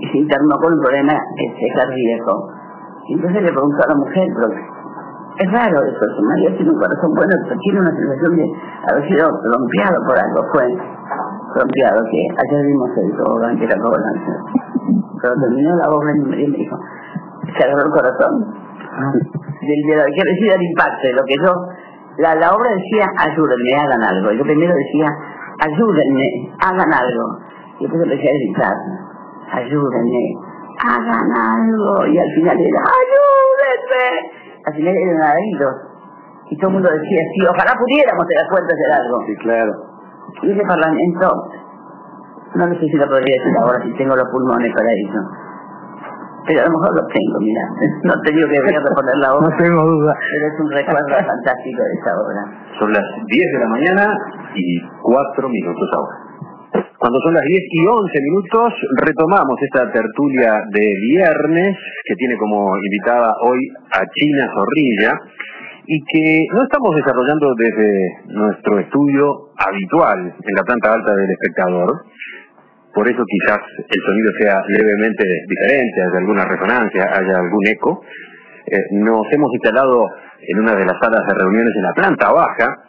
y 0.00 0.06
se 0.08 0.18
internó 0.18 0.56
con 0.58 0.74
un 0.74 0.80
problema 0.80 1.12
este, 1.36 1.66
cardíaco. 1.76 2.50
Y 3.08 3.14
entonces 3.14 3.42
le 3.42 3.52
preguntó 3.52 3.84
a 3.84 3.88
la 3.88 3.94
mujer, 3.96 4.28
pero 4.34 4.48
es 5.38 5.50
raro 5.50 5.82
eso, 5.82 6.04
su 6.16 6.22
María 6.22 6.56
tiene 6.56 6.70
un 6.70 6.78
corazón 6.78 7.14
bueno, 7.14 7.32
pero 7.48 7.60
tiene 7.60 7.80
una 7.80 7.90
sensación 7.90 8.36
de 8.36 8.52
haber 8.90 9.08
sido 9.08 9.30
golpeado 9.30 9.96
por 10.06 10.18
algo. 10.18 10.44
Fue, 10.52 10.66
que 11.52 12.28
ayer 12.28 12.66
vimos 12.66 12.90
el 12.96 13.16
tobogán 13.16 13.58
que 13.58 13.64
era 13.64 13.80
Cobalanza. 13.80 14.32
Pero 15.20 15.34
terminó 15.40 15.76
la 15.76 15.90
obra 15.90 16.10
y 16.16 16.20
me 16.20 16.36
dijo, 16.36 16.78
se 17.56 17.64
agarró 17.64 17.86
el 17.86 17.92
corazón. 17.92 18.62
Del, 19.62 19.82
de 19.86 19.96
lo 19.96 20.04
que 20.04 20.54
el 20.54 20.62
impacto, 20.62 21.06
de 21.06 21.12
lo 21.12 21.24
que 21.24 21.34
yo, 21.38 21.54
la, 22.18 22.34
la 22.34 22.50
obra 22.52 22.70
decía, 22.70 23.06
ayúdenme, 23.16 23.74
hagan 23.78 24.02
algo. 24.02 24.32
Yo 24.32 24.42
primero 24.42 24.74
decía, 24.74 25.08
ayúdenme, 25.64 26.50
hagan 26.60 26.92
algo. 26.92 27.38
Y 27.78 27.84
después 27.84 28.02
empecé 28.02 28.28
a 28.28 28.34
gritar, 28.34 28.76
ayúdenme, 29.52 30.34
hagan 30.84 31.30
algo. 31.32 32.06
Y 32.06 32.18
al 32.18 32.30
final 32.34 32.58
era, 32.58 32.80
ayúdenme. 32.80 34.30
Al 34.64 34.74
final 34.74 34.94
eran 34.94 35.18
ladridos. 35.18 35.74
Y 36.50 36.56
todo 36.58 36.68
el 36.68 36.74
mundo 36.74 36.90
decía, 36.90 37.22
sí, 37.32 37.46
ojalá 37.46 37.72
pudiéramos 37.78 38.26
te 38.26 38.34
das 38.34 38.48
cuenta 38.50 38.74
de 38.74 38.82
hacer 38.82 39.00
algo. 39.00 39.24
Sí, 39.26 39.34
claro. 39.36 39.91
Y 40.42 40.50
ese 40.50 40.62
parlamento, 40.66 41.26
no 42.54 42.68
sé 42.68 42.80
si 42.80 42.96
lo 42.96 43.06
podría 43.06 43.36
decir 43.36 43.54
ahora, 43.58 43.82
si 43.82 43.92
tengo 43.94 44.16
los 44.16 44.28
pulmones 44.30 44.72
para 44.74 44.90
eso. 44.92 45.20
Pero 46.46 46.60
a 46.60 46.64
lo 46.66 46.70
mejor 46.72 46.94
los 46.96 47.06
tengo, 47.14 47.38
mira. 47.38 47.62
No 48.04 48.14
te 48.22 48.32
digo 48.34 48.48
que 48.48 48.60
voy 48.60 48.74
a 48.74 48.80
reponer 48.80 49.16
la 49.18 49.34
obra, 49.34 49.48
No 49.50 49.56
tengo 49.56 49.82
duda. 49.84 50.14
pero 50.18 50.46
es 50.46 50.60
un 50.60 50.70
recuerdo 50.72 51.08
fantástico 51.26 51.82
de 51.82 51.92
esa 52.00 52.12
obra. 52.18 52.42
Son 52.80 52.92
las 52.92 53.04
10 53.26 53.52
de 53.52 53.58
la 53.58 53.68
mañana 53.68 54.14
y 54.54 54.80
4 55.02 55.48
minutos 55.48 55.88
ahora. 55.94 56.16
Cuando 56.98 57.18
son 57.20 57.34
las 57.34 57.42
10 57.44 57.60
y 57.70 57.86
11 57.86 58.20
minutos, 58.22 58.72
retomamos 59.04 59.56
esta 59.60 59.90
tertulia 59.92 60.62
de 60.70 60.94
viernes 61.10 61.76
que 62.06 62.14
tiene 62.14 62.36
como 62.38 62.76
invitada 62.76 63.34
hoy 63.42 63.58
a 63.92 64.00
China 64.14 64.46
Zorrilla 64.54 65.12
y 65.86 66.04
que 66.04 66.46
no 66.52 66.62
estamos 66.62 66.94
desarrollando 66.94 67.54
desde 67.54 68.18
nuestro 68.26 68.78
estudio 68.78 69.50
habitual 69.56 70.34
en 70.42 70.54
la 70.54 70.62
planta 70.62 70.94
alta 70.94 71.14
del 71.14 71.30
espectador. 71.30 72.04
Por 72.94 73.08
eso 73.08 73.24
quizás 73.26 73.58
el 73.78 74.02
sonido 74.06 74.30
sea 74.38 74.62
levemente 74.68 75.24
diferente, 75.48 76.02
haya 76.02 76.18
alguna 76.18 76.44
resonancia, 76.44 77.10
haya 77.12 77.38
algún 77.38 77.66
eco. 77.66 78.02
Eh, 78.66 78.84
nos 78.92 79.22
hemos 79.32 79.52
instalado 79.54 80.08
en 80.46 80.58
una 80.60 80.74
de 80.74 80.84
las 80.84 80.98
salas 81.00 81.26
de 81.26 81.34
reuniones 81.34 81.72
en 81.74 81.82
la 81.82 81.94
planta 81.94 82.32
baja, 82.32 82.84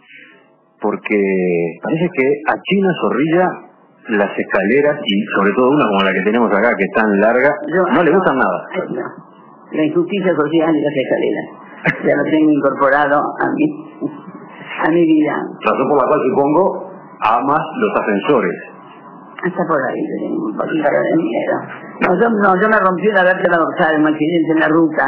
porque 0.82 1.77
parece 1.82 2.10
que 2.13 2.41
a 2.47 2.62
China 2.62 2.93
Zorrilla 3.01 3.49
las 4.10 4.38
escaleras 4.38 4.99
y 5.06 5.25
sobre 5.34 5.53
todo 5.53 5.69
una 5.69 5.86
como 5.86 6.03
la 6.03 6.13
que 6.13 6.21
tenemos 6.21 6.51
acá 6.53 6.75
que 6.75 6.84
es 6.84 6.91
tan 6.91 7.19
larga 7.21 7.56
no 7.93 8.03
le 8.03 8.12
gustan 8.12 8.38
nada. 8.38 8.67
La 9.71 9.84
injusticia 9.86 10.36
social 10.36 10.75
y 10.75 10.82
las 10.82 10.93
escaleras. 10.93 11.62
Ya 11.84 12.15
lo 12.15 12.24
tengo 12.24 12.52
incorporado 12.52 13.19
a 13.19 13.46
mi, 13.56 13.65
a 13.67 14.89
mi 14.89 15.04
vida. 15.06 15.36
Razón 15.65 15.89
por 15.89 15.98
la 16.00 16.08
cual 16.08 16.22
supongo 16.30 16.91
amas 17.19 17.63
los 17.80 17.91
ascensores. 18.00 18.56
Hasta 19.43 19.67
por 19.67 19.82
ahí 19.84 20.02
tengo 20.19 20.46
un 20.46 20.56
poquito 20.56 20.89
de 20.89 21.15
miedo. 21.17 21.56
No, 22.08 22.19
yo, 22.19 22.30
no, 22.30 22.62
yo 22.62 22.69
me 22.69 22.80
rompí 22.80 23.08
una 23.10 23.24
vértebra 23.24 23.58
dorsal 23.58 23.96
en 23.96 24.02
un 24.02 24.08
accidente 24.08 24.52
en 24.54 24.60
la 24.60 24.67
ruta 24.69 25.06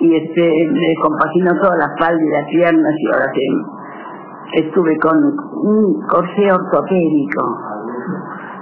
y 0.00 0.16
este 0.16 0.42
me 0.72 0.86
descompaginó 0.88 1.54
toda 1.60 1.76
la 1.76 1.86
espalda 1.86 2.22
y 2.22 2.30
las 2.30 2.46
piernas 2.46 2.94
y 2.98 3.06
ahora 3.12 3.30
que 3.32 4.62
estuve 4.62 4.98
con 4.98 5.16
un 5.16 6.00
corsé 6.08 6.50
ortopédico 6.50 7.42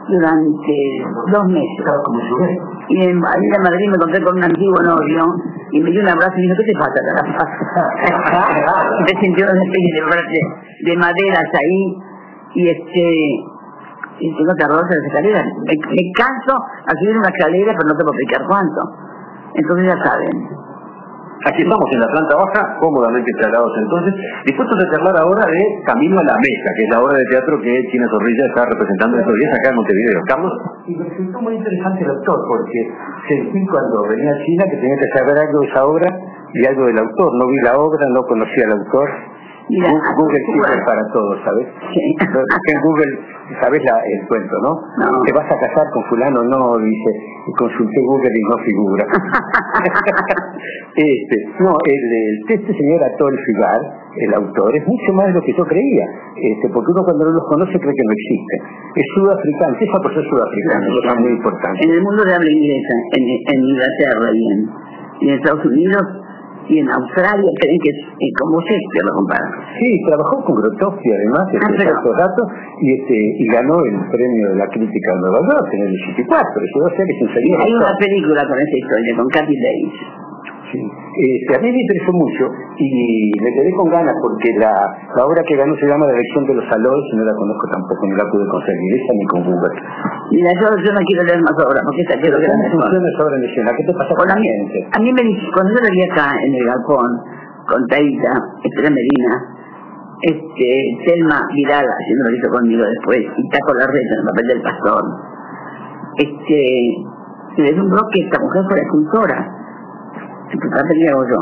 durante 0.09 0.77
dos 1.33 1.45
meses. 1.49 1.85
Y 2.89 3.03
en, 3.03 3.25
ahí 3.25 3.43
en 3.43 3.63
Madrid 3.63 3.89
me 3.89 3.97
encontré 3.97 4.23
con 4.23 4.37
un 4.37 4.45
antiguo 4.45 4.83
novio 4.83 5.35
y 5.73 5.81
me 5.81 5.91
dio 5.91 6.01
un 6.01 6.09
abrazo 6.09 6.33
y 6.37 6.47
me 6.47 6.55
dijo, 6.55 6.57
¿qué 6.57 6.73
te 6.73 6.79
pasa, 6.79 7.01
me 9.01 9.21
sintió 9.21 9.47
una 9.51 9.63
especie 9.63 9.91
de, 9.95 10.01
de, 10.33 10.91
de 10.91 10.97
maderas 10.97 11.49
ahí 11.55 11.97
y 12.55 12.69
este 12.69 13.57
y 14.19 14.35
tengo 14.37 14.55
terror 14.55 14.89
de 14.89 14.97
las 14.97 15.05
escaleras. 15.07 15.45
Me, 15.67 15.75
me 15.75 16.13
canso 16.13 16.57
a 16.57 16.91
subir 16.99 17.17
una 17.19 17.29
escalera, 17.29 17.75
pero 17.77 17.89
no 17.89 17.97
te 17.97 18.05
puedo 18.05 18.17
explicar 18.17 18.47
cuánto. 18.47 18.81
Entonces 19.55 19.87
ya 19.87 20.05
saben. 20.05 20.66
Aquí 21.45 21.63
estamos 21.63 21.85
en 21.93 22.01
la 22.01 22.09
planta 22.09 22.37
baja, 22.37 22.77
cómodamente 22.81 23.31
instalados 23.31 23.73
entonces, 23.77 24.15
dispuestos 24.47 24.83
a 24.83 24.91
charlar 24.91 25.17
ahora 25.21 25.45
de 25.47 25.61
Camino 25.85 26.19
a 26.19 26.25
la 26.25 26.37
Mesa, 26.37 26.69
que 26.77 26.85
es 26.85 26.91
la 26.91 27.03
obra 27.03 27.19
de 27.19 27.25
teatro 27.31 27.61
que 27.61 27.83
China 27.93 28.09
Zorrilla 28.11 28.47
está 28.47 28.65
representando 28.65 29.19
estos 29.19 29.35
días 29.37 29.53
acá 29.53 29.71
en 29.71 29.77
Montevideo. 29.77 30.21
Carlos, 30.27 30.53
Y 30.87 30.97
me 30.97 31.05
resultó 31.05 31.41
muy 31.41 31.55
interesante 31.55 32.05
el 32.05 32.11
autor, 32.11 32.41
porque 32.49 32.81
sentí 33.29 33.67
cuando 33.67 34.09
venía 34.09 34.33
a 34.33 34.39
China 34.45 34.65
que 34.65 34.77
tenía 34.77 34.97
que 34.97 35.19
saber 35.19 35.39
algo 35.39 35.61
de 35.61 35.67
esa 35.67 35.85
obra 35.85 36.09
y 36.55 36.67
algo 36.67 36.87
del 36.87 36.99
autor. 36.99 37.31
No 37.37 37.47
vi 37.49 37.59
la 37.61 37.79
obra, 37.79 38.07
no 38.09 38.23
conocía 38.25 38.65
al 38.65 38.73
autor. 38.73 39.09
Mira, 39.69 39.91
Google 40.15 40.39
sirve 40.47 40.79
para 40.87 41.03
todo, 41.13 41.35
¿sabes? 41.43 41.67
Sí. 41.93 42.15
En 42.71 42.81
Google, 42.83 43.19
¿sabes 43.61 43.83
la, 43.83 43.99
el 43.99 44.29
cuento, 44.29 44.55
no? 44.63 44.79
No. 45.03 45.23
¿Te 45.25 45.33
vas 45.33 45.51
a 45.51 45.59
casar 45.59 45.91
con 45.93 46.05
fulano? 46.05 46.45
No, 46.45 46.79
dice, 46.79 47.11
consulté 47.59 48.01
Google 48.03 48.31
y 48.31 48.43
no 48.47 48.59
figura. 48.63 49.07
este, 50.95 51.37
no, 51.59 51.77
el, 51.85 52.03
el, 52.15 52.45
este 52.49 52.79
señor 52.79 53.03
Atol 53.03 53.37
Figar, 53.45 53.81
el 54.19 54.35
autor, 54.35 54.77
es 54.77 54.87
mucho 54.87 55.13
más 55.15 55.27
de 55.27 55.33
lo 55.33 55.43
que 55.43 55.53
yo 55.59 55.65
creía, 55.65 56.07
este, 56.37 56.69
porque 56.69 56.93
uno 56.93 57.03
cuando 57.03 57.25
no 57.25 57.33
los 57.33 57.45
conoce 57.49 57.79
cree 57.81 57.95
que 57.95 58.07
no 58.07 58.13
existen. 58.13 58.61
Es 58.95 59.07
sudafricano, 59.17 59.73
empieza 59.73 59.99
por 59.99 60.15
ser 60.15 60.25
sudafricano, 60.31 60.87
eso 60.87 61.09
es 61.11 61.21
muy 61.21 61.33
importante. 61.33 61.85
En 61.85 61.91
el 61.91 62.03
mundo 62.03 62.23
de 62.25 62.35
habla 62.35 62.51
inglesa, 62.53 62.95
en, 63.19 63.25
en 63.51 63.61
Inglaterra 63.67 64.31
y 64.33 64.47
en, 64.47 64.71
y 65.21 65.29
en 65.29 65.35
Estados 65.35 65.65
Unidos 65.67 66.03
y 66.69 66.79
en 66.79 66.89
Australia, 66.91 67.51
creen 67.61 67.79
que 67.79 67.91
es 67.91 67.99
eh, 68.21 68.31
como 68.41 68.61
Shakespeare 68.61 69.07
lo 69.07 69.15
comparan. 69.15 69.51
Sí, 69.81 70.01
trabajó 70.09 70.45
con 70.45 70.57
Grotowski 70.57 71.13
además, 71.13 71.45
Ah, 71.53 71.69
este, 71.71 71.85
pero- 71.87 72.49
y, 72.83 72.93
este, 72.93 73.17
y 73.39 73.47
ganó 73.49 73.79
el 73.85 73.97
premio 74.11 74.49
de 74.51 74.57
la 74.57 74.67
crítica 74.69 75.15
de 75.15 75.21
Nueva 75.21 75.41
York 75.47 75.69
en 75.73 75.83
el 75.87 75.93
84, 75.95 76.65
eso 76.65 76.85
o 76.85 76.91
sea 76.91 77.05
que 77.07 77.15
señor 77.35 77.61
Hay 77.63 77.75
una 77.75 77.93
película 77.99 78.43
con 78.49 78.59
esa 78.59 78.77
historia, 78.77 79.17
con 79.17 79.29
Kathy 79.29 79.57
Bates. 79.57 80.01
Sí. 80.73 80.83
Este, 80.83 81.55
a 81.55 81.61
mí 81.63 81.71
me 81.71 81.81
interesó 81.81 82.13
mucho 82.13 82.51
y 82.77 83.31
me 83.41 83.51
quedé 83.55 83.71
con 83.73 83.89
ganas 83.89 84.15
porque 84.21 84.51
la, 84.59 84.75
la 85.15 85.25
obra 85.25 85.41
que 85.47 85.55
ganó 85.57 85.77
se 85.77 85.87
llama 85.87 86.07
La 86.07 86.13
elección 86.13 86.45
de 86.45 86.55
los 86.55 86.67
aloes 86.73 87.05
y 87.13 87.17
no 87.17 87.25
la 87.25 87.35
conozco 87.35 87.67
tampoco, 87.71 88.07
no 88.07 88.17
la 88.17 88.27
pude 88.29 88.47
conseguir, 88.51 88.95
esa 88.99 89.13
ni 89.15 89.25
con 89.27 89.45
Google. 89.45 89.79
Mira, 90.33 90.51
yo, 90.61 90.67
yo 90.83 90.91
no 90.93 91.01
quiero 91.07 91.23
leer 91.23 91.41
más 91.43 91.55
obras 91.63 91.83
porque 91.85 92.03
esta 92.03 92.19
quiero 92.19 92.37
que 92.41 92.49
la 92.49 92.55
¿Cómo 92.55 92.65
mejor. 92.65 92.83
funciona 92.83 93.09
esa 93.09 93.25
obra 93.25 93.37
en 93.37 93.45
escena? 93.45 93.71
¿Qué 93.79 93.85
te 93.85 93.95
pasa 93.95 94.15
con 94.17 94.27
la 94.29 94.37
gente? 94.43 94.79
a 94.91 94.99
mí 94.99 95.13
me 95.13 95.23
dice, 95.23 95.47
cuando 95.55 95.71
yo 95.71 95.81
la 95.87 95.91
vi 95.95 96.03
acá 96.03 96.27
en 96.45 96.53
el 96.55 96.65
galpón, 96.67 97.11
con 97.71 97.87
Taita, 97.87 98.33
Estela 98.67 98.91
Medina, 98.91 99.33
este, 100.23 100.69
Selma 101.07 101.47
Vidal, 101.55 101.87
haciendo 101.87 102.25
lo 102.25 102.31
que 102.31 102.39
hizo 102.43 102.51
conmigo 102.51 102.83
después, 102.83 103.23
y 103.23 103.49
Taco 103.51 103.75
Larreta 103.75 104.13
en 104.15 104.21
el 104.21 104.27
papel 104.27 104.47
del 104.51 104.63
pastor, 104.63 105.03
este, 106.19 106.95
se 107.57 107.63
deslumbró 107.63 108.03
que 108.13 108.21
esta 108.21 108.41
mujer 108.41 108.63
fuera 108.67 108.83
escultora, 108.83 109.56
el 110.53 110.71
papel 110.71 110.99
que 110.99 111.09
hago 111.09 111.25
yo. 111.29 111.41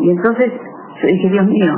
Y 0.00 0.10
entonces 0.10 0.52
yo 1.02 1.06
dije, 1.06 1.30
Dios 1.30 1.46
mío, 1.46 1.72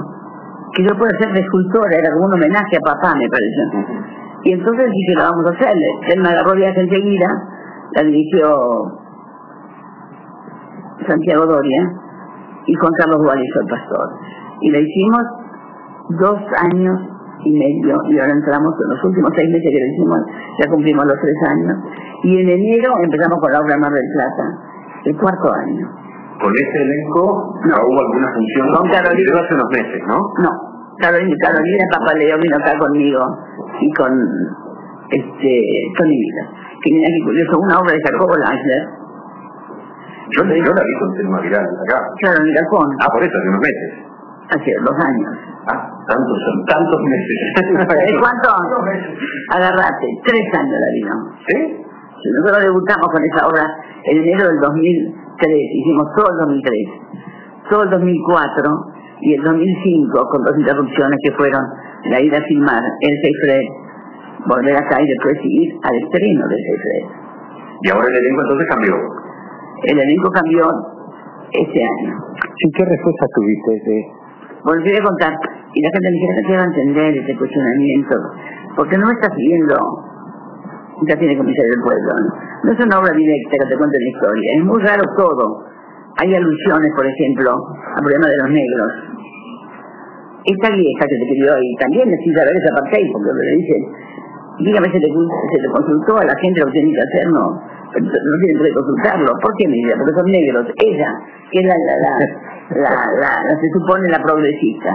que 0.74 0.82
yo 0.84 0.96
pueda 0.96 1.10
ser 1.18 1.32
de 1.32 1.40
escultora, 1.40 1.96
era 1.96 2.12
como 2.12 2.26
un 2.26 2.34
homenaje 2.34 2.76
a 2.76 2.80
papá, 2.80 3.14
me 3.14 3.28
pareció. 3.28 3.64
Y 4.44 4.52
entonces 4.52 4.90
dije, 4.90 5.14
lo 5.14 5.22
vamos 5.22 5.46
a 5.46 5.50
hacer. 5.50 5.76
Él 6.08 6.22
me 6.22 6.28
agarró 6.28 6.54
viaje 6.54 6.80
enseguida, 6.80 7.28
la 7.96 8.02
dirigió 8.04 8.92
Santiago 11.06 11.46
Doria 11.46 11.82
y 12.66 12.74
Juan 12.74 12.92
Carlos 12.98 13.22
Dual 13.22 13.42
hizo 13.42 13.60
el 13.60 13.66
pastor. 13.66 14.08
Y 14.60 14.70
la 14.70 14.78
hicimos 14.78 15.22
dos 16.20 16.40
años 16.70 17.00
y 17.44 17.52
medio 17.52 17.96
y 18.10 18.18
ahora 18.18 18.32
entramos 18.32 18.74
en 18.82 18.88
los 18.88 19.04
últimos 19.04 19.32
seis 19.36 19.48
meses 19.48 19.70
que 19.70 19.80
lo 19.80 19.86
hicimos, 19.86 20.20
ya 20.60 20.70
cumplimos 20.70 21.06
los 21.06 21.20
tres 21.20 21.36
años. 21.48 21.76
Y 22.24 22.40
en 22.40 22.48
enero 22.48 22.92
empezamos 23.02 23.38
con 23.40 23.52
la 23.52 23.60
obra 23.60 23.76
Mar 23.78 23.92
del 23.92 24.06
Plata, 24.12 24.44
el 25.04 25.16
cuarto 25.16 25.52
año. 25.52 25.88
Con 26.40 26.52
este 26.54 26.82
elenco 26.82 27.54
No. 27.64 27.76
¿no 27.76 27.82
hubo 27.86 28.00
alguna 28.00 28.28
función 28.32 28.72
Con 28.74 28.90
Carolina. 28.90 29.40
Hace 29.40 29.54
unos 29.54 29.70
meses, 29.72 30.00
¿no? 30.06 30.18
No, 30.42 30.50
Carolina, 30.98 31.36
Carolina 31.42 31.84
Papaleo 31.92 32.38
vino 32.38 32.56
acá 32.56 32.78
conmigo 32.78 33.22
y 33.80 33.90
con 33.94 34.12
este 35.10 35.52
Tony 35.96 36.18
Vila. 36.18 36.44
Que 36.82 36.92
mira 36.92 37.08
que 37.08 37.24
curioso, 37.24 37.58
una 37.58 37.78
obra 37.80 37.92
de 37.92 38.00
Jacobo 38.06 38.36
Langer, 38.36 38.82
Yo, 40.36 40.44
yo 40.44 40.72
la 40.74 40.82
vi 40.84 40.94
con 41.00 41.16
Selma 41.16 41.40
Viral 41.40 41.64
acá. 41.64 41.98
claro, 42.20 42.42
en 42.42 42.48
el 42.50 42.56
Ah, 43.00 43.08
por 43.12 43.22
eso, 43.22 43.32
hace 43.38 43.48
unos 43.48 43.60
meses. 43.60 43.90
hace 44.50 44.70
dos 44.84 44.96
años. 45.04 45.32
Ah, 45.70 45.90
tantos, 46.08 46.38
son 46.44 46.64
tantos 46.66 47.00
meses. 47.02 47.36
¿Sabes 47.88 48.12
cuánto? 48.20 48.48
Agarrate, 49.50 50.06
tres 50.26 50.44
años 50.54 50.78
la 50.80 50.90
vino. 50.92 51.14
¿Sí? 51.48 51.84
Nosotros 52.38 52.62
debutamos 52.64 53.08
con 53.12 53.24
esa 53.24 53.46
obra 53.46 53.64
en 54.04 54.16
enero 54.18 54.48
del 54.48 54.60
2003, 55.38 55.54
hicimos 55.74 56.06
todo 56.16 56.26
el 56.30 56.38
2003, 56.38 56.88
todo 57.70 57.82
el 57.84 57.90
2004 57.90 58.86
y 59.20 59.34
el 59.34 59.42
2005 59.42 60.28
con 60.30 60.44
dos 60.44 60.58
interrupciones 60.58 61.18
que 61.22 61.32
fueron 61.32 61.62
la 62.10 62.20
ida 62.20 62.38
a 62.38 62.42
filmar 62.42 62.82
el 63.00 63.14
Seifred, 63.22 63.62
volver 64.46 64.76
acá 64.76 65.02
y 65.02 65.06
después 65.06 65.38
ir 65.44 65.74
al 65.82 65.96
estreno 65.96 66.48
del 66.48 66.58
Seifred. 66.58 67.04
Y 67.82 67.90
ahora 67.90 68.08
el 68.08 68.16
elenco 68.16 68.42
entonces 68.42 68.66
cambió. 68.68 68.94
El 69.84 69.98
elenco 70.00 70.30
cambió 70.30 70.66
ese 71.52 71.82
año. 71.82 72.18
Sí, 72.58 72.70
¿qué 72.74 72.84
respuesta 72.84 73.26
tuviste? 73.34 73.72
De... 73.86 74.06
Volví 74.64 74.96
a 74.96 75.02
contar 75.02 75.32
y 75.74 75.82
la 75.82 75.90
gente 75.90 76.10
me 76.10 76.16
dijera 76.18 76.42
que 76.46 76.56
va 76.56 76.62
a 76.62 76.66
entender 76.66 77.16
ese 77.18 77.36
cuestionamiento 77.36 78.16
porque 78.76 78.98
no 78.98 79.10
está 79.10 79.34
siguiendo, 79.34 79.76
ya 81.06 81.16
tiene 81.18 81.36
comisario 81.36 81.70
del 81.70 81.82
pueblo, 81.82 82.10
¿no? 82.64 82.72
es 82.72 82.84
una 82.84 82.98
obra 82.98 83.12
directa 83.12 83.56
que 83.58 83.68
te 83.68 83.76
cuente 83.76 83.98
la 83.98 84.10
historia, 84.10 84.52
es 84.54 84.64
muy 84.64 84.82
raro 84.82 85.04
todo. 85.16 85.64
Hay 86.20 86.34
alusiones, 86.34 86.90
por 86.96 87.06
ejemplo, 87.06 87.54
al 87.94 88.02
problema 88.02 88.26
de 88.26 88.36
los 88.42 88.50
negros. 88.50 88.90
Esta 90.44 90.74
vieja 90.74 91.06
que 91.06 91.16
te 91.16 91.26
pidió 91.30 91.54
ahí 91.54 91.74
también 91.78 92.10
necesita 92.10 92.42
ver 92.42 92.56
esa 92.56 92.74
parte 92.74 92.98
porque 93.12 93.30
le 93.30 93.56
dicen, 93.62 93.82
dígame, 94.58 94.90
se 94.90 94.98
le, 94.98 95.06
se 95.06 95.62
le 95.62 95.68
consultó 95.70 96.18
a 96.18 96.24
la 96.24 96.34
gente 96.40 96.60
lo 96.60 96.66
que 96.66 96.72
tiene 96.72 96.92
que 96.92 97.02
hacer, 97.02 97.30
no, 97.30 97.62
no 97.94 98.36
tienen 98.42 98.62
que 98.62 98.74
consultarlo. 98.74 99.32
¿Por 99.40 99.54
qué 99.56 99.68
dice? 99.68 99.94
Porque 99.96 100.14
son 100.14 100.26
negros. 100.26 100.66
Ella, 100.82 101.10
que 101.52 101.60
es 101.60 101.66
la, 101.66 101.76
la, 101.76 101.98
la, 102.74 102.90
la, 103.20 103.60
se 103.60 103.70
supone 103.70 104.08
la 104.08 104.22
progresista. 104.22 104.90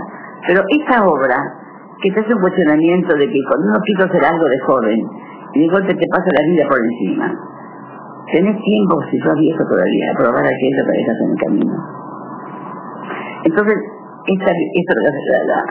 Pero 0.47 0.61
esta 0.69 1.05
obra, 1.07 1.37
que 2.01 2.11
te 2.11 2.19
hace 2.19 2.33
un 2.33 2.41
cuestionamiento 2.41 3.15
de 3.15 3.27
que 3.27 3.39
cuando 3.47 3.67
uno 3.67 3.79
quiso 3.85 4.03
hacer 4.03 4.25
algo 4.25 4.45
de 4.45 4.59
joven, 4.59 4.99
y 5.53 5.59
de 5.61 5.67
golpe 5.69 5.93
te 5.93 6.07
pasa 6.07 6.25
la 6.33 6.45
vida 6.51 6.67
por 6.67 6.79
encima, 6.79 7.27
tenés 8.31 8.61
tiempo, 8.61 8.99
si 9.11 9.19
sos 9.19 9.35
viejo 9.35 9.63
todavía, 9.65 10.11
a 10.11 10.17
probar 10.17 10.45
aquello 10.45 10.85
que 10.85 10.97
dejas 10.97 11.17
en 11.21 11.31
el 11.31 11.39
camino. 11.39 11.73
Entonces, 13.45 13.77
esta, 14.25 14.51
esta 14.51 14.93
es 14.93 15.27
la, 15.29 15.55
la, 15.55 15.63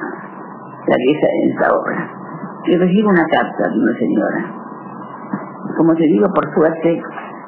la 0.87 0.97
en 0.97 1.51
esta 1.51 1.75
obra. 1.75 2.11
Y 2.67 2.77
recibo 2.77 3.11
una 3.11 3.25
carta 3.27 3.69
de 3.69 3.79
una 3.79 3.99
señora, 3.99 4.63
como 5.77 5.95
te 5.95 6.05
digo, 6.05 6.27
por 6.33 6.55
suerte, 6.55 7.03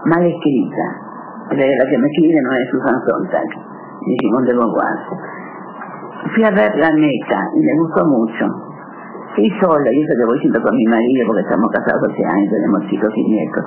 mal 0.06 0.24
escrita. 0.24 0.84
La 1.50 1.90
que 1.90 1.98
me 1.98 2.06
escribe 2.08 2.40
no 2.40 2.52
es 2.52 2.68
Susan 2.70 3.00
Sontag, 3.06 3.46
ni 4.06 4.16
Simón 4.18 4.44
de 4.44 4.54
Beauvoir. 4.54 4.98
Fui 6.34 6.42
a 6.42 6.50
ver 6.50 6.74
la 6.76 6.90
meta 6.90 7.38
y 7.54 7.60
me 7.60 7.74
gustó 7.76 8.06
mucho. 8.06 8.63
Fui 9.34 9.50
sola, 9.60 9.92
y 9.92 10.02
eso 10.02 10.14
que 10.16 10.24
voy 10.24 10.38
siendo 10.40 10.62
con 10.62 10.76
mi 10.76 10.86
marido, 10.86 11.26
porque 11.26 11.42
estamos 11.42 11.70
casados 11.70 12.08
hace 12.08 12.24
años, 12.24 12.50
tenemos 12.50 12.86
chicos 12.88 13.10
y 13.16 13.24
nietos. 13.24 13.64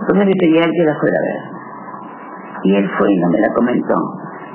Entonces 0.00 0.26
le 0.26 0.34
pedí 0.38 0.58
a 0.58 0.64
él 0.64 0.72
que 0.72 0.84
la 0.84 0.94
fuera 0.98 1.18
a 1.18 1.22
ver. 1.22 1.42
Y 2.64 2.76
él 2.76 2.88
fue 2.98 3.12
y 3.12 3.18
no 3.18 3.28
me 3.28 3.40
la 3.40 3.52
comentó. 3.52 3.96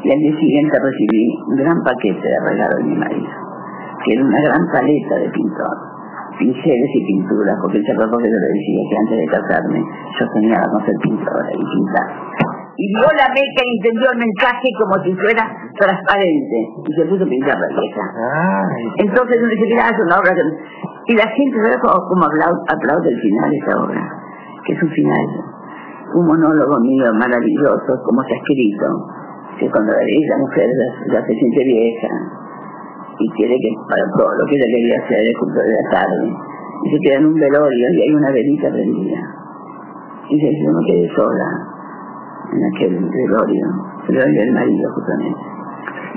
Y 0.03 0.11
al 0.11 0.19
día 0.19 0.39
siguiente 0.39 0.79
recibí 0.79 1.35
un 1.47 1.55
gran 1.55 1.83
paquete 1.83 2.27
de 2.27 2.39
regalo 2.39 2.77
de 2.77 2.83
mi 2.83 2.95
marido, 2.95 3.29
que 4.05 4.13
era 4.13 4.23
una 4.23 4.41
gran 4.41 4.61
paleta 4.71 5.15
de 5.15 5.29
pintor 5.29 5.97
pinceles 6.37 6.89
y 6.93 7.05
pinturas, 7.05 7.57
porque 7.61 7.81
se 7.81 7.91
acuerdo 7.91 8.17
que 8.17 8.29
yo 8.29 8.37
le 8.37 8.47
decía 8.47 8.81
que 8.89 8.97
antes 8.97 9.17
de 9.17 9.25
casarme 9.25 9.79
yo 10.19 10.25
soñaba 10.33 10.69
con 10.71 10.85
ser 10.85 10.95
pintora 11.01 11.49
y 11.51 11.75
pintar. 11.75 12.56
Y 12.77 12.85
vio 12.93 13.09
la 13.17 13.27
meca 13.33 13.61
y 13.65 13.71
entendió 13.77 14.05
el 14.13 14.19
mensaje 14.21 14.69
como 14.77 15.01
si 15.03 15.11
fuera 15.17 15.43
transparente. 15.77 16.57
Y 16.85 16.93
se 16.93 17.05
puso 17.09 17.23
a 17.25 17.27
pintar 17.27 17.57
la 17.57 17.67
vieja. 17.73 18.03
Entonces 18.97 19.37
uno 19.37 19.49
dice, 19.49 19.65
mira, 19.65 19.89
es 19.89 19.99
una 19.99 20.19
obra 20.21 20.31
que... 20.33 20.45
Y 21.09 21.15
la 21.17 21.27
gente, 21.33 21.57
¿sabes 21.63 21.79
cómo 21.81 22.25
aplaude, 22.25 22.61
aplaude 22.69 23.09
el 23.09 23.19
final 23.19 23.49
de 23.49 23.57
esa 23.57 23.73
obra? 23.81 24.01
Que 24.65 24.73
es 24.73 24.83
un 24.83 24.91
final, 24.91 25.27
un 26.13 26.27
monólogo 26.27 26.79
mío 26.81 27.13
maravilloso, 27.13 27.97
como 28.05 28.21
se 28.23 28.33
ha 28.33 28.37
escrito, 28.37 28.85
que 29.57 29.71
cuando 29.71 29.93
la, 29.93 29.99
la 30.03 30.37
mujer 30.37 30.69
ya 31.11 31.21
se 31.25 31.33
siente 31.33 31.63
vieja, 31.63 32.09
y 33.19 33.29
quiere 33.31 33.57
que 33.59 33.69
para 33.89 34.03
todo 34.15 34.29
lo 34.35 34.45
que 34.45 34.55
ella 34.55 34.65
quería 34.67 34.97
hacer 35.03 35.27
es 35.27 35.37
culto 35.37 35.59
de 35.59 35.73
la 35.73 35.89
tarde 35.89 36.29
y 36.85 36.89
se 36.91 36.99
queda 37.01 37.17
en 37.17 37.25
un 37.25 37.33
velorio 37.33 37.93
y 37.93 38.01
hay 38.01 38.13
una 38.13 38.31
velita 38.31 38.69
prendida 38.69 39.19
y 40.29 40.35
dice 40.35 40.51
yo 40.63 40.71
me 40.71 40.85
quedé 40.85 41.09
sola 41.15 41.76
en 42.53 42.65
aquel 42.65 43.09
velorio 43.09 43.65
el 44.07 44.15
velorio 44.15 44.41
del 44.41 44.53
marido 44.53 44.91
justamente. 44.93 45.41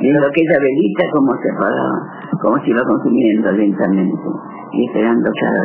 Viendo 0.01 0.27
aquella 0.27 0.59
velita 0.61 1.05
como 1.13 1.33
se 1.37 1.51
apagaba 1.51 1.99
como 2.41 2.57
se 2.59 2.71
iba 2.71 2.83
consumiendo 2.85 3.53
lentamente 3.53 4.29
y 4.73 4.87
esperando 4.87 5.31
cada 5.41 5.65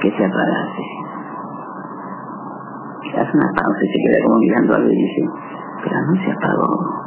que 0.00 0.10
se 0.10 0.24
apagase. 0.24 0.84
Hace 3.16 3.36
una 3.36 3.52
pausa 3.56 3.80
y 3.82 3.88
se 3.88 3.98
queda 4.04 4.24
como 4.26 4.38
mirando 4.38 4.74
algo 4.74 4.88
y 4.90 4.96
dice 4.96 5.28
pero 5.82 6.00
no 6.06 6.14
se 6.22 6.32
apagó 6.32 7.06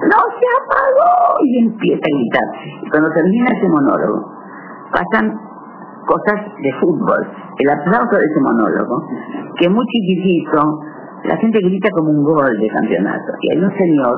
no 0.00 0.16
se 0.16 0.46
apagó 0.64 1.44
y 1.44 1.58
empieza 1.58 2.00
a 2.00 2.16
gritar. 2.16 2.48
Y 2.82 2.90
cuando 2.90 3.10
termina 3.12 3.46
ese 3.52 3.68
monólogo, 3.68 4.32
pasan 4.92 5.38
cosas 6.06 6.40
de 6.62 6.72
fútbol, 6.80 7.28
el 7.58 7.70
aplauso 7.70 8.16
de 8.16 8.24
ese 8.24 8.40
monólogo, 8.40 9.04
que 9.58 9.68
muy 9.68 9.84
chiquitito, 9.86 10.80
la 11.24 11.36
gente 11.36 11.58
grita 11.60 11.88
como 11.90 12.10
un 12.10 12.24
gol 12.24 12.58
de 12.58 12.68
campeonato. 12.68 13.32
Y 13.42 13.52
hay 13.52 13.58
un 13.62 13.72
señor 13.76 14.16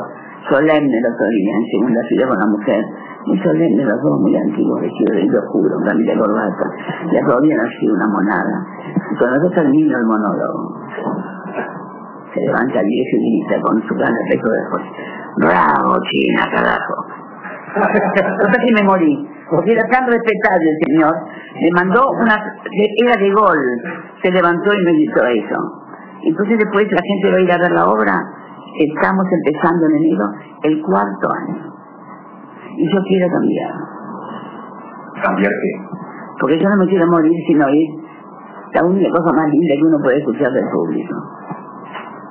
solemne 0.48 1.00
los 1.00 1.20
oía 1.20 1.54
en 1.56 1.66
segunda 1.70 2.00
fila 2.08 2.26
con 2.28 2.38
la 2.38 2.46
mujer, 2.46 2.84
muy 3.26 3.38
solemne 3.38 3.84
los 3.84 4.02
dos 4.02 4.20
muy 4.20 4.36
antiguos, 4.36 4.80
vestido 4.80 5.14
de 5.14 5.38
oscuro, 5.38 5.74
con 5.76 5.84
camisa 5.84 6.12
de 6.12 6.18
corbata, 6.18 6.66
y 7.12 7.16
aplaudían 7.16 7.60
así 7.60 7.88
una 7.88 8.08
monada. 8.08 8.66
Y 9.12 9.16
cuando 9.18 9.48
se 9.48 9.54
termina 9.54 9.98
el 9.98 10.04
monólogo, 10.04 10.80
se 12.34 12.40
levanta 12.40 12.80
el 12.80 12.86
viejo 12.86 13.16
y 13.16 13.42
grita 13.42 13.60
con 13.62 13.82
su 13.86 13.94
gran 13.94 14.12
efecto 14.26 14.50
de 14.50 14.68
fuerza. 14.70 14.90
Bravo, 15.36 15.96
China, 16.10 16.42
carajo. 16.52 17.06
Si 18.66 18.74
me 18.74 18.82
morí, 18.82 19.28
porque 19.50 19.72
era 19.72 19.84
tan 19.88 20.06
respetable 20.06 20.70
el 20.70 20.78
señor. 20.86 21.14
Le 21.60 21.70
mandó 21.72 22.10
una, 22.12 22.34
era 22.96 23.16
de 23.16 23.30
gol, 23.32 23.58
se 24.22 24.30
levantó 24.30 24.72
y 24.72 24.84
me 24.84 24.92
gritó 24.92 25.26
eso. 25.26 25.81
Entonces 26.24 26.58
después 26.58 26.86
la 26.90 27.02
gente 27.02 27.30
va 27.30 27.36
a 27.36 27.40
ir 27.40 27.52
a 27.52 27.58
ver 27.58 27.72
la 27.72 27.88
obra, 27.88 28.20
estamos 28.78 29.26
empezando 29.30 29.86
en 29.86 29.96
enero, 29.96 30.30
el 30.62 30.82
cuarto 30.82 31.28
año. 31.30 31.72
Y 32.76 32.92
yo 32.92 33.02
quiero 33.04 33.28
cambiar. 33.30 33.72
¿Cambiar 35.22 35.52
qué? 35.52 35.98
Porque 36.40 36.58
yo 36.58 36.68
no 36.68 36.76
me 36.76 36.86
quiero 36.86 37.06
morir 37.06 37.32
sino 37.46 37.68
ir 37.68 37.88
la 38.74 38.84
única 38.84 39.10
cosa 39.10 39.32
más 39.36 39.48
linda 39.50 39.74
que 39.76 39.84
uno 39.84 39.98
puede 40.02 40.18
escuchar 40.18 40.50
del 40.50 40.68
público, 40.70 41.14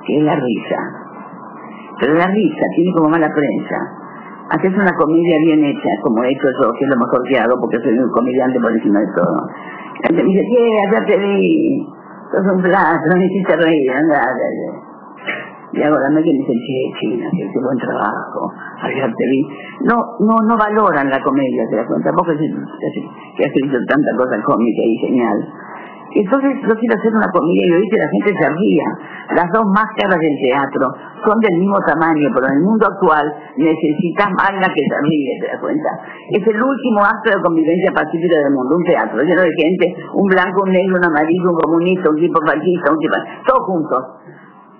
que 0.06 0.18
es 0.18 0.24
la 0.24 0.34
risa 0.34 1.02
pero 2.02 2.14
la 2.14 2.26
risa 2.26 2.66
tiene 2.74 2.92
como 2.94 3.08
mala 3.08 3.28
prensa. 3.32 3.78
Haces 4.50 4.74
una 4.74 4.92
comedia 4.98 5.38
bien 5.38 5.64
hecha, 5.64 5.90
como 6.02 6.24
he 6.24 6.32
hecho 6.32 6.48
yo, 6.60 6.72
que 6.72 6.84
es 6.84 6.90
lo 6.90 6.98
mejor 6.98 7.22
que 7.28 7.38
hago, 7.38 7.60
porque 7.60 7.78
soy 7.78 7.96
un 7.96 8.10
comediante 8.10 8.58
por 8.58 8.72
encima 8.72 8.98
de 8.98 9.06
todo. 9.14 9.36
La 10.02 10.08
gente 10.08 10.24
me 10.24 10.30
dice, 10.30 10.44
yeah, 10.50 10.92
ya 10.92 11.06
te 11.06 11.16
vi, 11.16 11.86
sos 12.32 12.46
un 12.46 12.62
plato, 12.62 13.06
no 13.08 13.16
me 13.16 13.26
hiciste 13.26 13.56
reír, 13.56 13.90
anda, 13.90 14.34
y 15.72 15.78
media 15.78 16.02
y 16.06 16.10
me 16.10 16.22
dicen, 16.22 16.58
che, 16.66 16.92
China, 17.00 17.30
que 17.34 17.48
hace 17.48 17.58
buen 17.58 17.78
trabajo, 17.78 18.52
ayer 18.82 19.14
te 19.16 19.26
vi. 19.26 19.42
No, 19.84 20.16
no, 20.20 20.36
no 20.42 20.56
valoran 20.56 21.08
la 21.08 21.22
comedia, 21.22 21.66
te 21.70 21.76
das 21.76 21.86
cuenta, 21.86 22.10
es 22.10 22.40
que 23.36 23.44
has 23.44 23.48
escrito 23.48 23.78
tanta 23.88 24.14
cosa 24.16 24.42
cómica 24.42 24.82
y 24.82 24.96
genial. 24.98 25.48
Entonces 26.14 26.50
yo 26.68 26.74
quiero 26.76 26.94
hacer 26.98 27.12
una 27.14 27.30
comedia 27.32 27.66
y 27.66 27.72
oí 27.72 27.88
que 27.88 27.96
la 27.96 28.08
gente 28.08 28.32
se 28.36 28.48
ría. 28.50 28.84
Las 29.32 29.48
dos 29.52 29.64
máscaras 29.72 30.20
del 30.20 30.36
teatro 30.44 30.92
son 31.24 31.40
del 31.40 31.56
mismo 31.56 31.80
tamaño, 31.86 32.28
pero 32.34 32.46
en 32.48 32.54
el 32.58 32.62
mundo 32.62 32.86
actual 32.86 33.32
necesitas 33.56 34.28
más 34.36 34.52
que 34.52 34.82
se 34.84 34.96
ríe, 35.08 35.40
¿te 35.40 35.46
das 35.48 35.60
cuenta? 35.60 35.88
Es 36.28 36.44
el 36.46 36.62
último 36.62 37.00
acto 37.00 37.32
de 37.32 37.40
convivencia 37.40 37.92
pacífica 37.92 38.36
del 38.44 38.52
mundo, 38.52 38.76
un 38.76 38.84
teatro 38.84 39.22
lleno 39.22 39.40
de 39.40 39.52
gente, 39.56 39.94
un 40.12 40.28
blanco, 40.28 40.62
un 40.64 40.72
negro, 40.72 40.96
un 41.00 41.06
amarillo, 41.06 41.48
un 41.48 41.60
comunista, 41.64 42.10
un 42.10 42.16
tipo 42.16 42.40
fascista, 42.44 42.92
un 42.92 42.98
tipo... 42.98 43.16
Todos 43.46 43.64
juntos. 43.66 44.00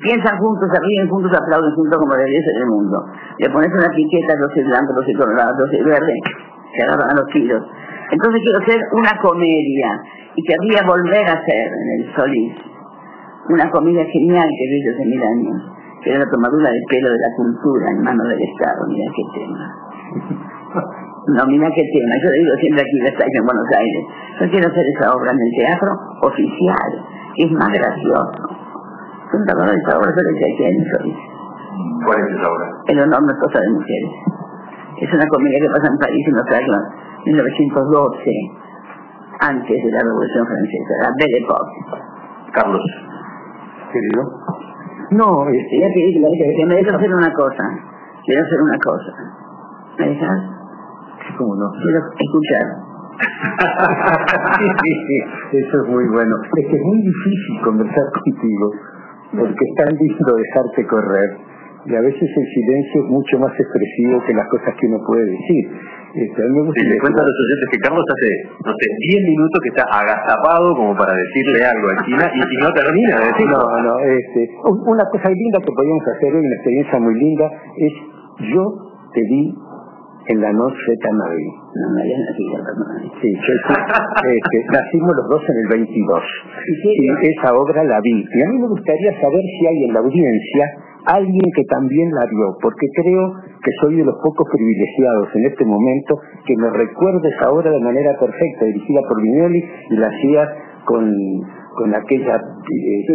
Piensan 0.01 0.37
juntos, 0.37 0.69
se 0.69 0.81
ríen 0.81 1.09
juntos, 1.09 1.33
aplauden 1.33 1.73
juntos 1.75 1.97
como 1.97 2.13
debería 2.15 2.41
ser 2.43 2.57
el 2.61 2.67
mundo. 2.67 2.99
Le 3.39 3.49
pones 3.49 3.71
una 3.73 3.87
etiqueta, 3.87 4.35
yo 4.35 4.49
soy 4.53 4.65
blanco, 4.65 4.93
yo 4.99 5.03
soy 5.05 5.15
colorado, 5.15 5.55
yo 5.61 5.67
soy 5.71 5.83
verde, 5.85 6.15
se 6.77 6.83
agarran 6.83 7.11
a 7.11 7.15
los 7.15 7.27
tiros. 7.33 7.63
Entonces 8.11 8.43
quiero 8.43 8.59
hacer 8.59 8.81
una 8.93 9.15
comedia 9.23 9.89
y 10.35 10.43
querría 10.45 10.83
volver 10.87 11.29
a 11.29 11.33
hacer 11.33 11.67
en 11.69 11.89
el 12.01 12.15
Solís 12.15 12.55
una 13.49 13.69
comedia 13.71 14.05
genial 14.07 14.49
que 14.49 14.65
vi 14.71 14.89
hace 14.89 15.05
mil 15.05 15.23
años, 15.23 15.57
que 16.03 16.11
era 16.11 16.25
la 16.25 16.31
tomadura 16.31 16.71
de 16.71 16.81
pelo 16.89 17.11
de 17.11 17.19
la 17.19 17.35
cultura 17.37 17.91
en 17.91 18.03
manos 18.03 18.29
del 18.29 18.41
Estado. 18.41 18.87
Mira 18.89 19.11
qué 19.15 19.23
tema. 19.35 20.99
No, 21.23 21.47
mira 21.47 21.71
qué 21.71 21.85
tema. 21.87 22.19
Yo 22.19 22.31
digo 22.35 22.51
siempre 22.59 22.83
aquí 22.83 22.99
en 22.99 23.39
en 23.39 23.47
Buenos 23.47 23.71
Aires. 23.79 24.05
Yo 24.41 24.51
quiero 24.51 24.67
hacer 24.67 24.85
esa 24.99 25.15
obra 25.15 25.31
en 25.31 25.39
el 25.39 25.53
teatro 25.55 25.95
oficial, 26.21 26.91
que 27.37 27.45
es 27.45 27.53
más 27.53 27.71
gracioso. 27.71 28.43
De 29.31 29.39
esa 29.39 29.99
obra, 30.03 30.11
yo 30.11 30.65
en 30.67 30.75
el 30.75 30.91
Solís. 30.91 31.17
¿Cuál 32.05 32.19
es 32.19 32.27
esa 32.27 32.51
obra? 32.51 32.67
El 32.89 33.01
honor 33.03 33.23
no 33.23 33.31
es 33.31 33.39
cosa 33.39 33.61
de 33.61 33.71
mujeres. 33.71 34.11
Es 34.99 35.15
una 35.15 35.27
comedia 35.29 35.61
que 35.63 35.71
pasa 35.71 35.93
en 35.93 35.99
París 35.99 36.27
en 36.27 36.35
los 36.35 36.51
años 36.51 36.83
1912 37.25 38.62
antes 39.43 39.85
de 39.85 39.91
la 39.91 39.99
Revolución 40.01 40.47
Francesa, 40.47 40.95
la 41.03 41.11
Belle 41.19 41.39
Époque. 41.43 41.75
Carlos. 42.53 42.85
Querido. 43.93 44.23
No, 45.11 45.49
este, 45.49 45.81
ya 45.81 45.89
te 45.89 45.99
dije 45.99 46.21
que 46.57 46.67
me 46.67 46.77
dejas 46.77 46.95
hacer 46.95 47.13
una 47.13 47.33
cosa. 47.33 47.65
Quiero 48.25 48.43
hacer 48.43 48.63
una 48.63 48.79
cosa. 48.79 49.13
¿Me 49.99 50.09
dejas? 50.09 50.39
¿Cómo 51.39 51.57
no? 51.57 51.73
Quiero 51.83 51.99
escuchar. 51.99 52.67
Eso 55.53 55.83
es 55.83 55.89
muy 55.89 56.07
bueno. 56.09 56.37
Es 56.57 56.67
que 56.67 56.77
es 56.77 56.83
muy 56.83 57.03
difícil 57.03 57.61
conversar 57.65 58.05
contigo 58.25 58.73
porque 59.39 59.65
es 59.65 59.75
tan 59.77 59.95
lindo 59.97 60.37
dejarte 60.37 60.87
correr 60.87 61.31
y 61.85 61.97
a 61.97 62.01
veces 62.01 62.23
el 62.23 62.47
silencio 62.55 63.03
es 63.03 63.11
mucho 63.11 63.39
más 63.39 63.53
expresivo 63.59 64.23
que 64.27 64.35
las 64.35 64.47
cosas 64.49 64.75
que 64.79 64.87
uno 64.87 64.99
puede 65.07 65.25
decir. 65.25 65.71
A 66.13 66.45
mí 66.45 66.53
me 66.53 66.61
gusta 66.61 66.81
Sí, 66.83 66.89
le 66.89 66.99
cuento 66.99 67.23
a 67.23 67.25
los 67.25 67.37
oyentes 67.41 67.69
que 67.73 67.79
Carlos 67.79 68.05
hace, 68.05 68.29
no 68.69 68.73
sé, 68.77 68.87
10 69.09 69.25
minutos 69.33 69.59
que 69.63 69.69
está 69.73 69.85
agazapado 69.89 70.75
como 70.77 70.93
para 70.97 71.15
decirle 71.17 71.65
algo 71.65 71.89
a 71.89 72.05
China 72.05 72.25
y, 72.37 72.41
y 72.41 72.57
no 72.61 72.69
termina 72.73 73.19
de 73.21 73.27
decirlo. 73.33 73.59
No, 73.59 73.83
no, 73.83 73.95
este, 74.01 74.51
un- 74.65 74.83
una 74.93 75.05
cosa 75.09 75.31
linda 75.31 75.59
que 75.61 75.73
podíamos 75.73 76.05
hacer 76.07 76.35
hoy, 76.35 76.45
una 76.45 76.55
experiencia 76.57 76.99
muy 77.01 77.15
linda, 77.19 77.51
es 77.79 77.93
yo 78.53 78.65
te 79.15 79.23
vi 79.23 79.55
en 80.29 80.41
la 80.41 80.53
noche 80.53 80.97
tan 81.03 81.17
Madrid. 81.17 81.49
No 81.75 81.95
me 81.97 82.03
habías 82.03 82.21
nacido, 82.29 82.55
perdón. 82.63 82.87
Sí, 83.21 83.33
yo 83.33 83.55
sí, 83.57 84.37
este, 84.37 84.65
nacimos 84.71 85.17
los 85.17 85.29
dos 85.31 85.43
en 85.49 85.57
el 85.65 85.69
22. 85.69 86.23
Y 86.85 87.27
esa 87.33 87.55
obra 87.57 87.83
la 87.85 88.01
vi. 88.01 88.13
Y 88.35 88.43
a 88.43 88.47
mí 88.49 88.59
me 88.59 88.69
gustaría 88.69 89.11
saber 89.21 89.41
si 89.43 89.67
hay 89.67 89.85
en 89.85 89.93
la 89.95 90.01
audiencia 90.01 90.65
alguien 91.07 91.43
que 91.57 91.65
también 91.65 92.11
la 92.13 92.25
vio, 92.27 92.57
porque 92.63 92.87
creo 92.95 93.33
que 93.63 93.71
soy 93.81 93.97
de 93.97 94.05
los 94.05 94.17
pocos 94.23 94.47
privilegiados 94.51 95.29
en 95.35 95.47
este 95.47 95.65
momento 95.65 96.19
que 96.47 96.57
me 96.57 96.71
recuerda 96.71 97.29
esa 97.29 97.51
obra 97.51 97.71
de 97.71 97.81
manera 97.81 98.19
perfecta, 98.19 98.65
dirigida 98.65 99.01
por 99.09 99.23
Vignoli 99.23 99.65
y 99.91 99.97
la 99.97 100.09
hacía 100.09 100.49
con, 100.85 101.43
con 101.77 101.95
aquella 101.95 102.37
eh, 102.37 103.07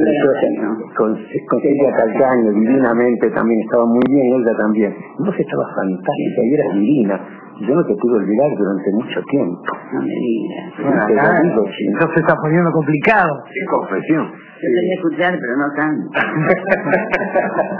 con, 0.95 1.15
con 1.49 1.61
Celia 1.61 1.91
Calcaño, 1.91 2.51
divinamente 2.51 3.29
también, 3.31 3.61
estaba 3.61 3.85
muy 3.85 4.03
bien, 4.09 4.41
ella 4.41 4.57
también. 4.57 4.95
Vos 5.19 5.35
estabas 5.37 5.67
fantástica 5.75 6.43
y 6.43 6.53
eras 6.53 6.73
divina. 6.75 7.27
Yo 7.61 7.73
no 7.75 7.83
te 7.85 7.95
pude 7.95 8.15
olvidar 8.19 8.49
durante 8.57 8.91
mucho 8.91 9.21
tiempo. 9.29 9.63
No 9.93 10.01
me 10.01 10.07
digas. 10.07 10.73
Bueno, 10.83 11.05
Te 11.07 11.13
lo 11.15 11.21
acá, 11.21 11.41
digo, 11.41 11.65
sí. 11.77 11.85
esto 11.91 12.07
se 12.13 12.19
está 12.19 12.35
poniendo 12.35 12.71
complicado. 12.71 13.43
Qué 13.51 13.65
confesión. 13.65 14.25
Yo 14.27 14.67
quería 14.75 14.93
escuchar, 14.95 15.39
pero 15.39 15.57
no 15.57 15.67
tanto. 15.75 16.09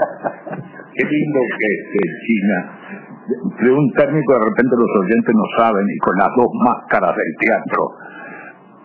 Qué 0.94 1.04
lindo 1.06 1.40
que 1.60 1.68
es 1.68 1.82
eh, 1.94 2.10
China. 2.26 2.58
De 3.62 3.70
un 3.72 3.92
técnico 3.94 4.34
de 4.34 4.40
repente 4.40 4.76
los 4.78 4.90
oyentes 5.04 5.36
no 5.36 5.44
saben 5.58 5.86
y 5.88 5.98
con 6.00 6.16
las 6.18 6.30
dos 6.36 6.48
máscaras 6.64 7.16
del 7.16 7.36
teatro, 7.40 7.92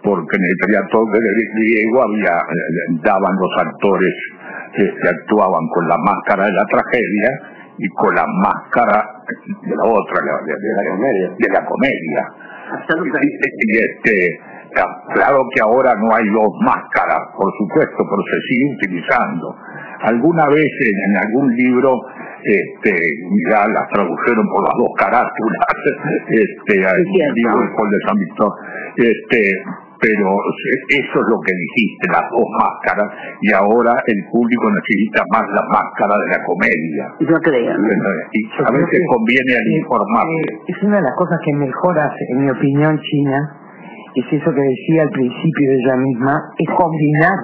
porque 0.02 0.36
en 0.36 0.44
el 0.44 0.56
teatro 0.68 1.04
griego 1.06 2.02
había, 2.02 2.36
eh, 2.38 3.00
daban 3.04 3.34
los 3.36 3.50
actores 3.66 4.12
que 4.74 5.08
actuaban 5.08 5.68
con 5.68 5.88
la 5.88 5.96
máscara 5.98 6.46
de 6.46 6.52
la 6.52 6.64
tragedia 6.66 7.30
y 7.78 7.88
con 7.90 8.14
la 8.14 8.26
máscara 8.26 9.21
de 9.68 9.76
la 9.76 9.84
otra, 9.84 10.16
la- 10.24 10.42
de, 10.46 10.54
de 10.54 10.70
la 10.76 10.90
comedia. 10.90 11.28
De 11.38 11.48
la 11.52 11.64
comedia. 11.66 12.22
Y 13.66 13.76
este, 13.78 14.40
claro 15.14 15.44
que 15.54 15.60
ahora 15.62 15.94
no 15.96 16.14
hay 16.14 16.24
dos 16.30 16.50
máscaras, 16.64 17.20
por 17.36 17.50
supuesto, 17.58 17.96
pero 17.98 18.22
se 18.32 18.40
sigue 18.48 18.74
utilizando. 18.76 19.54
Alguna 20.02 20.46
vez 20.48 20.66
en, 20.86 21.10
en 21.10 21.16
algún 21.18 21.54
libro, 21.54 22.00
este, 22.44 22.90
ya 23.50 23.68
las 23.68 23.88
tradujeron 23.92 24.46
por 24.48 24.62
las 24.64 24.74
dos 24.78 24.90
carátulas, 24.98 25.66
este, 26.28 26.78
un 27.28 27.34
libro 27.34 27.60
de 27.90 27.98
San 28.06 28.18
Víctor, 28.18 28.52
este, 28.96 29.62
pero 30.02 30.34
eso 30.90 31.16
es 31.22 31.26
lo 31.30 31.38
que 31.46 31.54
dijiste, 31.54 32.10
las 32.10 32.26
dos 32.34 32.48
máscaras, 32.58 33.06
y 33.40 33.54
ahora 33.54 33.94
el 34.10 34.18
público 34.32 34.66
necesita 34.74 35.22
más 35.30 35.46
la 35.54 35.62
máscara 35.70 36.18
de 36.18 36.26
la 36.26 36.42
comedia. 36.42 37.04
Yo 37.20 37.38
creo. 37.38 37.78
¿no? 37.78 37.88
Y 38.34 38.40
a 38.66 38.70
veces 38.74 39.00
conviene 39.06 39.54
al 39.54 39.68
informarle. 39.78 40.42
eh, 40.42 40.74
es 40.74 40.82
una 40.82 40.96
de 40.96 41.02
las 41.02 41.14
cosas 41.14 41.38
que 41.44 41.52
mejor 41.54 41.98
hace, 42.00 42.22
en 42.34 42.44
mi 42.44 42.50
opinión, 42.50 42.98
China, 42.98 43.38
es 44.16 44.26
eso 44.26 44.50
que 44.52 44.60
decía 44.60 45.02
al 45.02 45.10
principio 45.10 45.70
de 45.70 45.76
ella 45.76 45.96
misma, 45.96 46.50
es 46.58 46.68
combinar, 46.74 47.38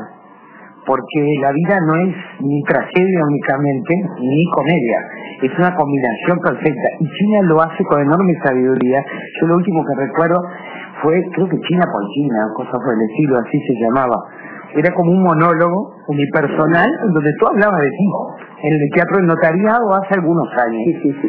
porque 0.84 1.38
la 1.40 1.52
vida 1.52 1.78
no 1.86 1.94
es 1.94 2.16
ni 2.40 2.62
tragedia 2.64 3.22
únicamente, 3.22 3.94
ni 4.20 4.44
comedia, 4.50 4.98
es 5.42 5.52
una 5.58 5.74
combinación 5.76 6.40
perfecta, 6.40 6.88
y 6.98 7.06
China 7.06 7.42
lo 7.42 7.62
hace 7.62 7.84
con 7.84 8.02
enorme 8.02 8.34
sabiduría. 8.42 9.04
Yo 9.40 9.46
lo 9.46 9.56
último 9.56 9.84
que 9.84 10.06
recuerdo 10.06 10.42
fue, 11.02 11.20
creo 11.34 11.48
que 11.48 11.60
China 11.60 11.84
por 11.92 12.02
China, 12.14 12.48
cosa 12.54 12.72
por 12.78 12.94
el 12.94 13.02
estilo, 13.10 13.38
así 13.38 13.58
se 13.60 13.74
llamaba. 13.84 14.16
Era 14.74 14.92
como 14.94 15.10
un 15.12 15.22
monólogo 15.22 15.94
unipersonal 16.08 16.88
en 17.06 17.12
donde 17.14 17.32
tú 17.40 17.46
hablabas 17.46 17.80
de 17.80 17.88
ti, 17.90 18.06
en 18.64 18.72
el 18.74 18.90
Teatro 18.90 19.16
del 19.16 19.26
Notariado 19.26 19.94
hace 19.94 20.14
algunos 20.20 20.48
años. 20.58 20.82
Sí, 20.84 20.92
sí, 21.02 21.12
sí. 21.22 21.28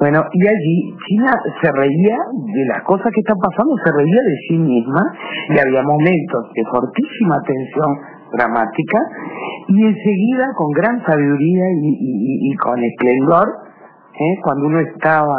Bueno, 0.00 0.24
y 0.32 0.46
allí 0.48 0.96
China 1.06 1.32
se 1.62 1.70
reía 1.70 2.16
de 2.34 2.64
las 2.66 2.82
cosas 2.82 3.06
que 3.14 3.20
están 3.20 3.38
pasando, 3.38 3.76
se 3.84 3.92
reía 3.92 4.20
de 4.22 4.36
sí 4.48 4.58
misma 4.58 5.04
y 5.50 5.58
había 5.60 5.82
momentos 5.82 6.50
de 6.54 6.64
fortísima 6.64 7.36
tensión 7.46 7.94
dramática 8.32 8.98
y 9.68 9.84
enseguida 9.84 10.46
con 10.56 10.70
gran 10.72 11.04
sabiduría 11.04 11.64
y, 11.70 11.88
y- 11.88 11.98
y- 12.00 12.52
y 12.52 12.56
con 12.56 12.82
esplendor, 12.82 13.48
¿eh? 14.18 14.34
cuando 14.42 14.66
uno 14.66 14.80
estaba 14.80 15.36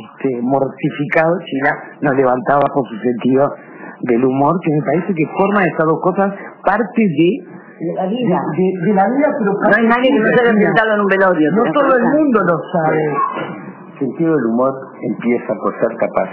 este, 0.00 0.40
mortificado, 0.42 1.38
China 1.44 1.70
nos 2.02 2.14
levantaba 2.16 2.62
con 2.72 2.84
su 2.84 2.96
sentido 2.98 3.52
del 4.02 4.24
humor, 4.24 4.58
que 4.64 4.70
me 4.72 4.82
parece 4.82 5.14
que 5.14 5.26
forma 5.38 5.64
esas 5.64 5.86
dos 5.86 6.00
cosas 6.00 6.32
parte 6.64 7.02
de, 7.02 7.30
De 7.80 7.92
la 7.94 8.06
vida. 8.06 8.38
de- 8.56 8.74
de 8.86 8.92
la 8.94 9.06
vida, 9.08 9.28
pero 9.38 9.52
No 9.52 9.76
hay 9.76 9.86
nadie 9.86 10.08
que 10.12 10.18
no 10.20 10.26
se 10.26 10.32
haya 10.40 10.50
China. 10.52 10.66
sentado 10.66 10.94
en 10.94 11.00
un 11.00 11.06
velorio. 11.06 11.50
No 11.52 11.62
¿te 11.62 11.68
das 11.68 11.74
todo 11.74 11.96
el 11.96 12.04
mundo 12.04 12.40
lo 12.48 12.56
sabe. 12.72 13.04
El 13.92 13.98
sentido 14.08 14.36
del 14.36 14.46
humor 14.46 14.72
empieza 15.02 15.52
por 15.62 15.72
ser 15.80 15.96
capaz 15.98 16.28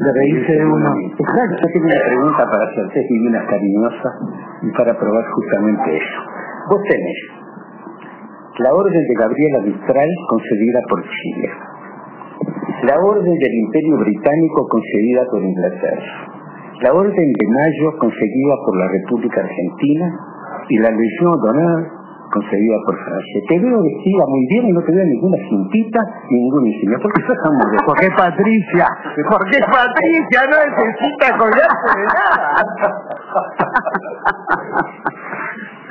De 0.00 0.10
reírse 0.14 0.52
de 0.52 0.64
uno. 0.64 0.94
Exacto. 1.18 1.56
Yo 1.60 1.68
tengo 1.74 1.86
una 1.86 2.00
pregunta 2.08 2.44
para 2.50 2.64
hacerte, 2.64 3.00
divina, 3.10 3.44
cariñosa, 3.46 4.10
y 4.62 4.70
para 4.72 4.98
probar 4.98 5.24
justamente 5.32 5.96
eso. 5.98 6.20
Vos 6.70 6.80
tenés 6.88 7.18
la 8.60 8.72
orden 8.72 8.92
de 9.08 9.14
Gabriela 9.14 9.60
Mistral 9.60 10.08
concedida 10.28 10.80
por 10.88 11.02
Chile, 11.02 11.48
la 12.82 12.98
orden 12.98 13.38
del 13.38 13.54
Imperio 13.54 13.96
Británico 13.98 14.66
concedida 14.68 15.24
por 15.30 15.42
Inglaterra, 15.42 16.02
la 16.82 16.92
orden 16.92 17.32
de 17.32 17.46
Mayo 17.48 17.98
concedida 17.98 18.54
por 18.64 18.76
la 18.76 18.88
República 18.88 19.40
Argentina 19.40 20.06
y 20.68 20.78
la 20.78 20.90
Legión 20.90 21.40
d'Honneur 21.40 22.00
concedida 22.30 22.76
por 22.86 22.96
Francia. 22.96 23.42
Te 23.48 23.58
veo 23.58 23.82
vestida 23.82 24.24
muy 24.26 24.46
bien 24.46 24.68
y 24.68 24.72
no 24.72 24.80
te 24.82 24.92
veo 24.92 25.04
ninguna 25.04 25.36
cintita 25.48 26.00
ni 26.30 26.40
ninguna 26.40 26.68
insignia. 26.68 26.98
¿Por 27.02 27.12
qué 27.12 27.22
sos 27.26 27.36
tan 27.42 27.54
modesta? 27.58 27.84
Porque 27.86 28.08
Patricia, 28.16 28.86
porque 29.28 29.58
Patricia, 29.60 30.46
no 30.48 30.56
necesita 30.64 31.36
colgarse 31.36 31.98
de 31.98 32.04
nada. 32.06 32.64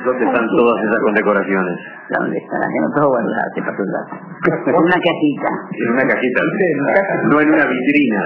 ¿Dónde 0.04 0.24
están 0.24 0.46
todas 0.56 0.82
esas 0.82 1.00
condecoraciones? 1.04 1.78
¿Dónde 2.08 2.38
están? 2.38 2.60
Las 2.60 2.68
tengo 2.72 2.90
todo 2.96 3.08
guardadas, 3.10 3.52
te 3.54 3.62
paso 3.62 3.82
el 3.82 3.92
dato. 3.92 4.29
En 4.70 4.74
una 4.76 4.96
cajita. 4.96 5.50
En 5.76 5.88
una 5.92 6.04
cajita, 6.08 6.40
no 7.28 7.40
en 7.40 7.48
una 7.52 7.64
vitrina. 7.66 8.22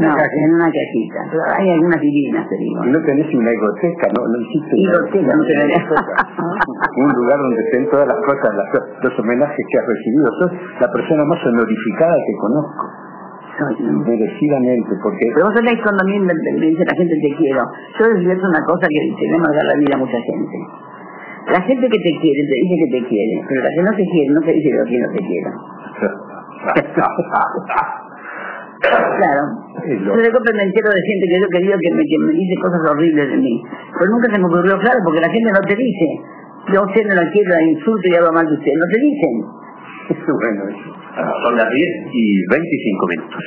No, 0.00 0.16
en 0.16 0.50
una 0.54 0.70
cajita. 0.72 1.20
Hay 1.58 1.68
algunas 1.70 2.00
divinas, 2.00 2.48
te 2.48 2.56
digo. 2.56 2.84
Y 2.84 2.90
no 2.90 3.00
tenés 3.02 3.28
una 3.34 3.50
egoteca, 3.50 4.08
no, 4.16 4.26
no 4.28 4.36
hiciste 4.40 4.72
Y 4.76 4.86
una 4.86 4.98
goteca, 5.00 5.36
no 5.36 5.44
tenés. 5.44 5.82
un 6.96 7.12
lugar 7.20 7.38
donde 7.38 7.62
estén 7.64 7.88
todas 7.90 8.06
las 8.08 8.16
cosas, 8.24 8.48
las- 8.56 9.02
los 9.04 9.18
homenajes 9.18 9.66
que 9.70 9.78
has 9.78 9.86
recibido. 9.86 10.26
Sos 10.40 10.52
la 10.80 10.88
persona 10.92 11.24
más 11.24 11.38
honorificada 11.46 12.16
que 12.16 12.32
conozco, 12.40 12.84
merecidamente, 14.06 14.90
porque 15.02 15.26
Pero 15.34 15.46
vos 15.46 15.54
sabés 15.54 15.76
cuando 15.82 16.00
a 16.02 16.06
mí 16.06 16.18
me, 16.18 16.32
me 16.32 16.66
dice 16.66 16.84
la 16.84 16.96
gente 16.96 17.14
te 17.20 17.36
quiero, 17.36 17.62
yo 18.00 18.04
descubierto 18.08 18.46
una 18.48 18.64
cosa 18.64 18.86
que 18.88 19.00
tenemos 19.20 19.48
que 19.50 19.56
dar 19.56 19.66
la 19.66 19.76
vida 19.76 19.94
a 19.94 19.98
mucha 19.98 20.18
gente. 20.20 20.56
La 21.48 21.60
gente 21.62 21.88
que 21.88 21.98
te 21.98 22.12
quiere 22.20 22.40
te 22.48 22.54
dice 22.54 22.76
que 22.84 22.90
te 23.00 23.08
quiere, 23.08 23.42
pero 23.48 23.62
la 23.62 23.70
que 23.70 23.82
no 23.82 23.90
te 23.96 24.04
quiere 24.06 24.28
no 24.32 24.40
te 24.40 24.52
dice 24.52 24.70
que 24.70 24.98
no 24.98 25.08
te 25.12 25.18
quiero. 25.26 25.50
Claro. 28.82 29.42
Yo 29.86 30.16
lo- 30.16 30.16
de 30.22 30.30
golpe 30.30 30.52
me 30.54 30.62
entero 30.64 30.90
de 30.90 31.00
gente 31.06 31.26
que 31.28 31.40
yo 31.40 31.46
querido 31.48 31.78
que 31.78 31.90
me, 31.94 32.04
que 32.04 32.18
me 32.18 32.32
dice 32.32 32.54
cosas 32.60 32.80
horribles 32.90 33.28
de 33.30 33.36
mí. 33.36 33.62
Pero 33.98 34.10
nunca 34.10 34.28
se 34.32 34.38
me 34.40 34.46
ocurrió, 34.46 34.76
claro, 34.78 34.98
porque 35.04 35.20
la 35.20 35.30
gente 35.30 35.52
no 35.52 35.60
te 35.60 35.76
dice. 35.76 36.06
Yo 36.72 36.80
a 36.80 36.86
usted 36.86 37.06
no 37.06 37.14
la 37.14 37.30
quiero, 37.30 37.50
la 37.50 37.62
insulto 37.62 38.08
y 38.08 38.14
hablo 38.16 38.32
mal 38.32 38.46
de 38.46 38.54
usted. 38.54 38.72
No 38.74 38.86
te 38.86 38.98
dicen. 39.00 39.34
bueno, 40.34 40.68
eso. 40.68 40.90
Son 41.44 41.56
las 41.56 41.70
10 41.70 41.88
y 42.12 42.46
25 42.50 43.06
minutos. 43.06 43.44